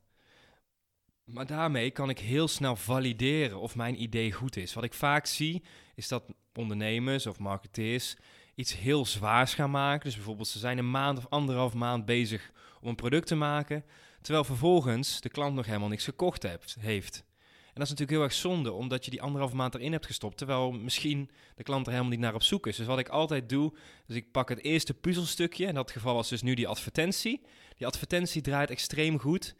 Maar 1.28 1.46
daarmee 1.46 1.90
kan 1.90 2.10
ik 2.10 2.18
heel 2.18 2.48
snel 2.48 2.76
valideren 2.76 3.58
of 3.58 3.76
mijn 3.76 4.02
idee 4.02 4.32
goed 4.32 4.56
is. 4.56 4.74
Wat 4.74 4.84
ik 4.84 4.94
vaak 4.94 5.26
zie, 5.26 5.62
is 5.94 6.08
dat 6.08 6.24
ondernemers 6.54 7.26
of 7.26 7.38
marketeers 7.38 8.16
iets 8.54 8.76
heel 8.76 9.06
zwaars 9.06 9.54
gaan 9.54 9.70
maken. 9.70 10.04
Dus 10.04 10.14
bijvoorbeeld 10.14 10.48
ze 10.48 10.58
zijn 10.58 10.78
een 10.78 10.90
maand 10.90 11.18
of 11.18 11.26
anderhalf 11.28 11.74
maand 11.74 12.04
bezig 12.04 12.50
om 12.80 12.88
een 12.88 12.94
product 12.94 13.26
te 13.26 13.34
maken, 13.34 13.84
terwijl 14.22 14.44
vervolgens 14.44 15.20
de 15.20 15.28
klant 15.28 15.54
nog 15.54 15.66
helemaal 15.66 15.88
niks 15.88 16.04
gekocht 16.04 16.42
heeft. 16.80 17.24
En 17.66 17.84
dat 17.84 17.92
is 17.92 17.98
natuurlijk 17.98 18.10
heel 18.10 18.22
erg 18.22 18.32
zonde, 18.32 18.72
omdat 18.72 19.04
je 19.04 19.10
die 19.10 19.22
anderhalf 19.22 19.52
maand 19.52 19.74
erin 19.74 19.92
hebt 19.92 20.06
gestopt, 20.06 20.36
terwijl 20.36 20.72
misschien 20.72 21.30
de 21.54 21.62
klant 21.62 21.86
er 21.86 21.92
helemaal 21.92 22.12
niet 22.12 22.20
naar 22.20 22.34
op 22.34 22.42
zoek 22.42 22.66
is. 22.66 22.76
Dus 22.76 22.86
wat 22.86 22.98
ik 22.98 23.08
altijd 23.08 23.48
doe, 23.48 23.72
dus 24.06 24.16
ik 24.16 24.30
pak 24.30 24.48
het 24.48 24.62
eerste 24.62 24.94
puzzelstukje, 24.94 25.66
in 25.66 25.74
dat 25.74 25.90
geval 25.90 26.14
was 26.14 26.28
dus 26.28 26.42
nu 26.42 26.54
die 26.54 26.68
advertentie. 26.68 27.40
Die 27.76 27.86
advertentie 27.86 28.42
draait 28.42 28.70
extreem 28.70 29.18
goed. 29.18 29.54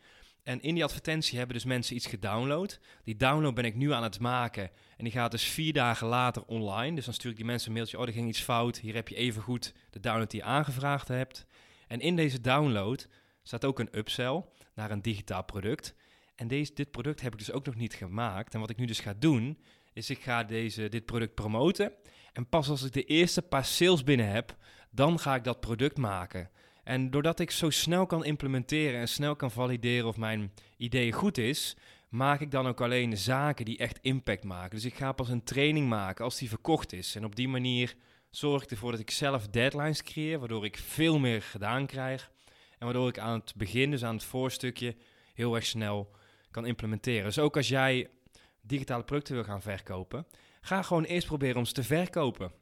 En 0.49 0.61
in 0.61 0.75
die 0.75 0.85
advertentie 0.85 1.39
hebben 1.39 1.57
dus 1.57 1.65
mensen 1.65 1.97
iets 1.97 2.07
gedownload. 2.07 2.81
Die 3.05 3.17
download 3.17 3.55
ben 3.55 3.65
ik 3.65 3.75
nu 3.75 3.93
aan 3.93 4.03
het 4.03 4.21
maken. 4.21 4.71
En 4.97 5.05
die 5.05 5.13
gaat 5.13 5.31
dus 5.31 5.45
vier 5.45 5.73
dagen 5.73 6.07
later 6.07 6.45
online. 6.45 6.95
Dus 6.95 7.05
dan 7.05 7.15
stuur 7.15 7.31
ik 7.31 7.37
die 7.37 7.45
mensen 7.45 7.69
een 7.69 7.75
mailtje. 7.75 7.99
Oh, 7.99 8.07
er 8.07 8.13
ging 8.13 8.29
iets 8.29 8.41
fout. 8.41 8.79
Hier 8.79 8.95
heb 8.95 9.09
je 9.09 9.15
even 9.15 9.43
goed 9.43 9.75
de 9.91 10.01
download 10.01 10.31
die 10.31 10.41
je 10.41 10.47
aangevraagd 10.47 11.09
hebt. 11.09 11.47
En 11.87 12.01
in 12.01 12.17
deze 12.17 12.41
download 12.41 13.09
staat 13.43 13.65
ook 13.65 13.79
een 13.79 13.99
upsell 13.99 14.45
naar 14.75 14.91
een 14.91 15.03
digitaal 15.03 15.45
product. 15.45 15.95
En 16.35 16.49
deze, 16.49 16.75
dit 16.75 16.91
product 16.91 17.21
heb 17.21 17.33
ik 17.33 17.39
dus 17.39 17.53
ook 17.53 17.67
nog 17.67 17.75
niet 17.75 17.95
gemaakt. 17.95 18.55
En 18.55 18.61
wat 18.61 18.71
ik 18.71 18.77
nu 18.77 18.87
dus 18.87 19.01
ga 19.01 19.15
doen, 19.19 19.59
is 19.93 20.11
ik 20.11 20.23
ga 20.23 20.45
deze, 20.45 20.89
dit 20.89 21.05
product 21.05 21.35
promoten. 21.35 21.93
En 22.33 22.49
pas 22.49 22.69
als 22.69 22.83
ik 22.83 22.93
de 22.93 23.05
eerste 23.05 23.43
paar 23.43 23.65
sales 23.65 24.05
binnen 24.05 24.29
heb, 24.29 24.57
dan 24.91 25.19
ga 25.19 25.35
ik 25.35 25.45
dat 25.45 25.61
product 25.61 25.99
maken. 25.99 26.51
En 26.89 27.11
doordat 27.11 27.41
ik 27.41 27.51
zo 27.51 27.71
snel 27.71 28.07
kan 28.07 28.25
implementeren 28.25 29.01
en 29.01 29.09
snel 29.09 29.37
kan 29.37 29.51
valideren 29.51 30.09
of 30.09 30.17
mijn 30.17 30.53
idee 30.77 31.13
goed 31.13 31.39
is, 31.39 31.77
maak 32.09 32.41
ik 32.41 32.51
dan 32.51 32.67
ook 32.67 32.81
alleen 32.81 33.17
zaken 33.17 33.65
die 33.65 33.79
echt 33.79 33.99
impact 34.03 34.45
maken. 34.45 34.71
Dus 34.71 34.85
ik 34.85 34.95
ga 34.95 35.13
pas 35.13 35.29
een 35.29 35.45
training 35.45 35.89
maken 35.89 36.25
als 36.25 36.39
die 36.39 36.49
verkocht 36.49 36.93
is. 36.93 37.17
En 37.17 37.25
op 37.25 37.37
die 37.37 37.49
manier 37.49 37.95
zorg 38.31 38.63
ik 38.63 38.71
ervoor 38.71 38.91
dat 38.91 39.01
ik 39.01 39.11
zelf 39.11 39.49
deadlines 39.49 40.03
creëer, 40.03 40.39
waardoor 40.39 40.65
ik 40.65 40.77
veel 40.77 41.19
meer 41.19 41.43
gedaan 41.43 41.87
krijg. 41.87 42.31
En 42.79 42.85
waardoor 42.85 43.09
ik 43.09 43.19
aan 43.19 43.39
het 43.39 43.55
begin, 43.57 43.91
dus 43.91 44.05
aan 44.05 44.15
het 44.15 44.25
voorstukje, 44.25 44.97
heel 45.35 45.55
erg 45.55 45.67
snel 45.67 46.11
kan 46.51 46.67
implementeren. 46.67 47.25
Dus 47.25 47.39
ook 47.39 47.57
als 47.57 47.69
jij 47.69 48.09
digitale 48.61 49.05
producten 49.05 49.35
wil 49.35 49.45
gaan 49.45 49.63
verkopen, 49.63 50.27
ga 50.61 50.83
gewoon 50.83 51.05
eerst 51.05 51.27
proberen 51.27 51.57
om 51.57 51.65
ze 51.65 51.73
te 51.73 51.85
verkopen. 51.85 52.53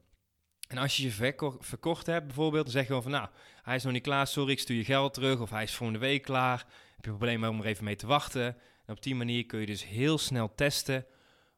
En 0.66 0.79
als 0.79 0.96
je 0.96 1.02
je 1.02 1.33
verkocht 1.61 2.07
hebt 2.07 2.26
bijvoorbeeld, 2.26 2.64
dan 2.64 2.72
zeg 2.72 2.83
je 2.83 2.88
gewoon 2.88 3.02
van 3.02 3.11
nou, 3.11 3.29
hij 3.62 3.76
is 3.76 3.83
nog 3.83 3.92
niet 3.92 4.02
klaar, 4.02 4.26
sorry, 4.26 4.50
ik 4.50 4.59
stuur 4.59 4.76
je 4.76 4.85
geld 4.85 5.14
terug. 5.14 5.40
Of 5.40 5.50
hij 5.50 5.62
is 5.62 5.74
volgende 5.74 6.00
week 6.00 6.22
klaar. 6.22 6.59
Heb 6.96 7.05
je 7.05 7.11
probleem 7.11 7.44
om 7.44 7.61
er 7.61 7.66
even 7.66 7.85
mee 7.85 7.96
te 7.96 8.07
wachten. 8.07 8.57
En 8.87 8.94
op 8.94 9.02
die 9.02 9.14
manier 9.14 9.46
kun 9.46 9.61
je 9.61 9.66
dus 9.66 9.85
heel 9.85 10.18
snel 10.18 10.55
testen 10.55 11.07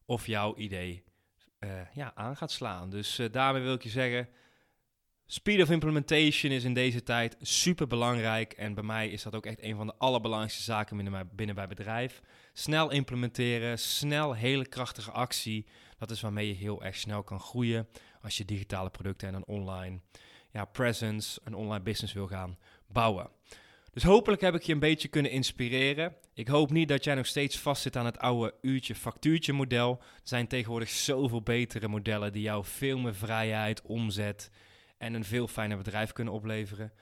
of 0.04 0.26
jouw 0.26 0.56
idee 0.56 1.04
uh, 1.60 1.70
ja, 1.94 2.12
aan 2.14 2.36
gaat 2.36 2.50
slaan. 2.50 2.90
Dus 2.90 3.18
uh, 3.18 3.26
daarmee 3.30 3.62
wil 3.62 3.74
ik 3.74 3.82
je 3.82 3.88
zeggen, 3.88 4.28
speed 5.26 5.62
of 5.62 5.70
implementation 5.70 6.52
is 6.52 6.64
in 6.64 6.74
deze 6.74 7.02
tijd 7.02 7.36
super 7.40 7.86
belangrijk. 7.86 8.52
En 8.52 8.74
bij 8.74 8.84
mij 8.84 9.08
is 9.08 9.22
dat 9.22 9.34
ook 9.34 9.46
echt 9.46 9.62
een 9.62 9.76
van 9.76 9.86
de 9.86 9.94
allerbelangrijkste 9.98 10.62
zaken 10.62 10.96
binnen, 10.96 11.12
mijn, 11.12 11.28
binnen 11.32 11.54
bij 11.54 11.66
bedrijf. 11.66 12.20
Snel 12.52 12.90
implementeren, 12.90 13.78
snel 13.78 14.32
hele 14.32 14.66
krachtige 14.66 15.10
actie. 15.10 15.66
Dat 15.98 16.10
is 16.10 16.20
waarmee 16.20 16.48
je 16.48 16.54
heel 16.54 16.84
erg 16.84 16.96
snel 16.96 17.22
kan 17.22 17.40
groeien 17.40 17.88
als 18.28 18.36
je 18.36 18.44
digitale 18.44 18.90
producten 18.90 19.28
en 19.28 19.34
een 19.34 19.46
online 19.46 20.00
ja, 20.50 20.64
presence, 20.64 21.40
een 21.44 21.54
online 21.54 21.82
business 21.82 22.12
wil 22.12 22.26
gaan 22.26 22.58
bouwen. 22.86 23.30
Dus 23.92 24.02
hopelijk 24.02 24.40
heb 24.40 24.54
ik 24.54 24.62
je 24.62 24.72
een 24.72 24.78
beetje 24.78 25.08
kunnen 25.08 25.30
inspireren. 25.30 26.14
Ik 26.34 26.48
hoop 26.48 26.70
niet 26.70 26.88
dat 26.88 27.04
jij 27.04 27.14
nog 27.14 27.26
steeds 27.26 27.58
vastzit 27.58 27.96
aan 27.96 28.04
het 28.04 28.18
oude 28.18 28.54
uurtje 28.60 28.94
factuurtje 28.94 29.52
model. 29.52 29.98
Er 30.00 30.20
zijn 30.22 30.46
tegenwoordig 30.46 30.88
zoveel 30.88 31.42
betere 31.42 31.88
modellen 31.88 32.32
die 32.32 32.42
jou 32.42 32.64
veel 32.64 32.98
meer 32.98 33.14
vrijheid, 33.14 33.82
omzet 33.82 34.50
en 34.98 35.14
een 35.14 35.24
veel 35.24 35.48
fijner 35.48 35.76
bedrijf 35.76 36.12
kunnen 36.12 36.34
opleveren. 36.34 36.92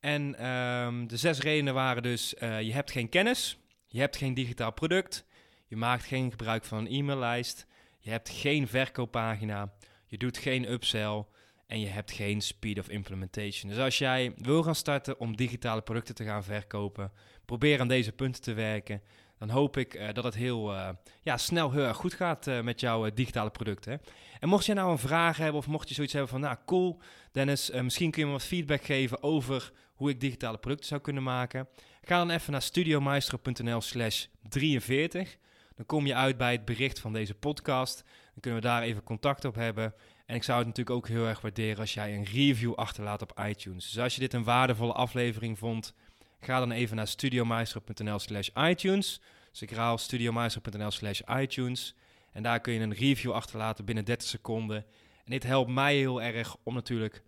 En 0.00 0.34
ehm, 0.38 1.06
de 1.06 1.16
zes 1.16 1.38
redenen 1.38 1.74
waren 1.74 2.02
dus: 2.02 2.34
uh, 2.34 2.60
je 2.62 2.72
hebt 2.72 2.90
geen 2.90 3.08
kennis, 3.08 3.58
je 3.86 4.00
hebt 4.00 4.16
geen 4.16 4.34
digitaal 4.34 4.72
product, 4.72 5.24
je 5.66 5.76
maakt 5.76 6.04
geen 6.04 6.30
gebruik 6.30 6.64
van 6.64 6.78
een 6.78 6.92
e-maillijst, 6.92 7.66
je 7.98 8.10
hebt 8.10 8.28
geen 8.28 8.68
verkooppagina, 8.68 9.72
je 10.08 10.18
doet 10.18 10.38
geen 10.38 10.70
upsell 10.70 11.24
en 11.66 11.80
je 11.80 11.86
hebt 11.86 12.12
geen 12.12 12.40
speed 12.40 12.78
of 12.78 12.88
implementation. 12.88 13.70
Dus 13.70 13.80
als 13.80 13.98
jij 13.98 14.32
wil 14.36 14.62
gaan 14.62 14.74
starten 14.74 15.20
om 15.20 15.36
digitale 15.36 15.80
producten 15.80 16.14
te 16.14 16.24
gaan 16.24 16.44
verkopen, 16.44 17.12
probeer 17.44 17.80
aan 17.80 17.88
deze 17.88 18.12
punten 18.12 18.42
te 18.42 18.52
werken. 18.52 19.02
Dan 19.38 19.50
hoop 19.50 19.76
ik 19.76 19.94
uh, 19.94 20.08
dat 20.12 20.24
het 20.24 20.34
heel 20.34 20.74
uh, 20.74 20.88
ja, 21.22 21.36
snel 21.36 21.70
heel 21.70 21.84
erg 21.84 21.96
goed 21.96 22.14
gaat 22.14 22.46
uh, 22.46 22.60
met 22.60 22.80
jouw 22.80 23.10
digitale 23.12 23.50
producten. 23.50 24.00
En 24.40 24.48
mocht 24.48 24.66
je 24.66 24.74
nou 24.74 24.90
een 24.90 24.98
vraag 24.98 25.36
hebben 25.36 25.60
of 25.60 25.66
mocht 25.66 25.88
je 25.88 25.94
zoiets 25.94 26.12
hebben 26.12 26.30
van, 26.30 26.40
nou 26.40 26.56
cool, 26.66 27.00
Dennis, 27.32 27.70
misschien 27.70 28.10
kun 28.10 28.20
je 28.20 28.26
me 28.26 28.32
wat 28.32 28.42
feedback 28.42 28.82
geven 28.82 29.22
over 29.22 29.72
hoe 29.94 30.10
ik 30.10 30.20
digitale 30.20 30.58
producten 30.58 30.88
zou 30.88 31.00
kunnen 31.00 31.22
maken. 31.22 31.68
Ga 32.02 32.18
dan 32.18 32.30
even 32.30 32.52
naar 32.52 32.62
studiomaestro.nl 32.62 33.80
slash 33.80 34.26
43. 34.48 35.36
Dan 35.76 35.86
kom 35.86 36.06
je 36.06 36.14
uit 36.14 36.36
bij 36.36 36.52
het 36.52 36.64
bericht 36.64 36.98
van 36.98 37.12
deze 37.12 37.34
podcast. 37.34 38.04
Dan 38.38 38.52
kunnen 38.52 38.70
we 38.70 38.74
daar 38.74 38.88
even 38.88 39.02
contact 39.02 39.44
op 39.44 39.54
hebben. 39.54 39.94
En 40.26 40.34
ik 40.34 40.42
zou 40.42 40.58
het 40.58 40.66
natuurlijk 40.66 40.96
ook 40.96 41.08
heel 41.08 41.26
erg 41.26 41.40
waarderen 41.40 41.78
als 41.78 41.94
jij 41.94 42.14
een 42.14 42.24
review 42.24 42.74
achterlaat 42.74 43.22
op 43.22 43.40
iTunes. 43.46 43.90
Dus 43.90 44.02
als 44.02 44.14
je 44.14 44.20
dit 44.20 44.32
een 44.32 44.44
waardevolle 44.44 44.92
aflevering 44.92 45.58
vond, 45.58 45.94
ga 46.40 46.58
dan 46.58 46.70
even 46.70 46.96
naar 46.96 47.08
studiomaestro.nl 47.08 48.18
slash 48.18 48.48
iTunes. 48.56 49.20
Dus 49.50 49.62
ik 49.62 49.70
raal 49.70 49.98
studiomaestro.nl 49.98 50.90
slash 50.90 51.20
iTunes. 51.20 51.94
En 52.32 52.42
daar 52.42 52.60
kun 52.60 52.72
je 52.72 52.80
een 52.80 52.94
review 52.94 53.32
achterlaten 53.32 53.84
binnen 53.84 54.04
30 54.04 54.28
seconden. 54.28 54.76
En 55.24 55.30
dit 55.30 55.42
helpt 55.42 55.70
mij 55.70 55.96
heel 55.96 56.22
erg 56.22 56.56
om 56.62 56.74
natuurlijk 56.74 57.22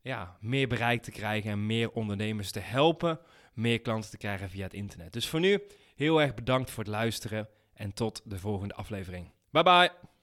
ja, 0.00 0.36
meer 0.40 0.68
bereik 0.68 1.02
te 1.02 1.10
krijgen 1.10 1.50
en 1.50 1.66
meer 1.66 1.90
ondernemers 1.90 2.50
te 2.50 2.60
helpen, 2.60 3.18
meer 3.54 3.80
klanten 3.80 4.10
te 4.10 4.18
krijgen 4.18 4.50
via 4.50 4.62
het 4.62 4.74
internet. 4.74 5.12
Dus 5.12 5.28
voor 5.28 5.40
nu 5.40 5.62
heel 5.96 6.22
erg 6.22 6.34
bedankt 6.34 6.70
voor 6.70 6.84
het 6.84 6.92
luisteren 6.92 7.48
en 7.74 7.92
tot 7.92 8.22
de 8.24 8.38
volgende 8.38 8.74
aflevering. 8.74 9.30
Bye 9.50 9.62
bye! 9.62 10.15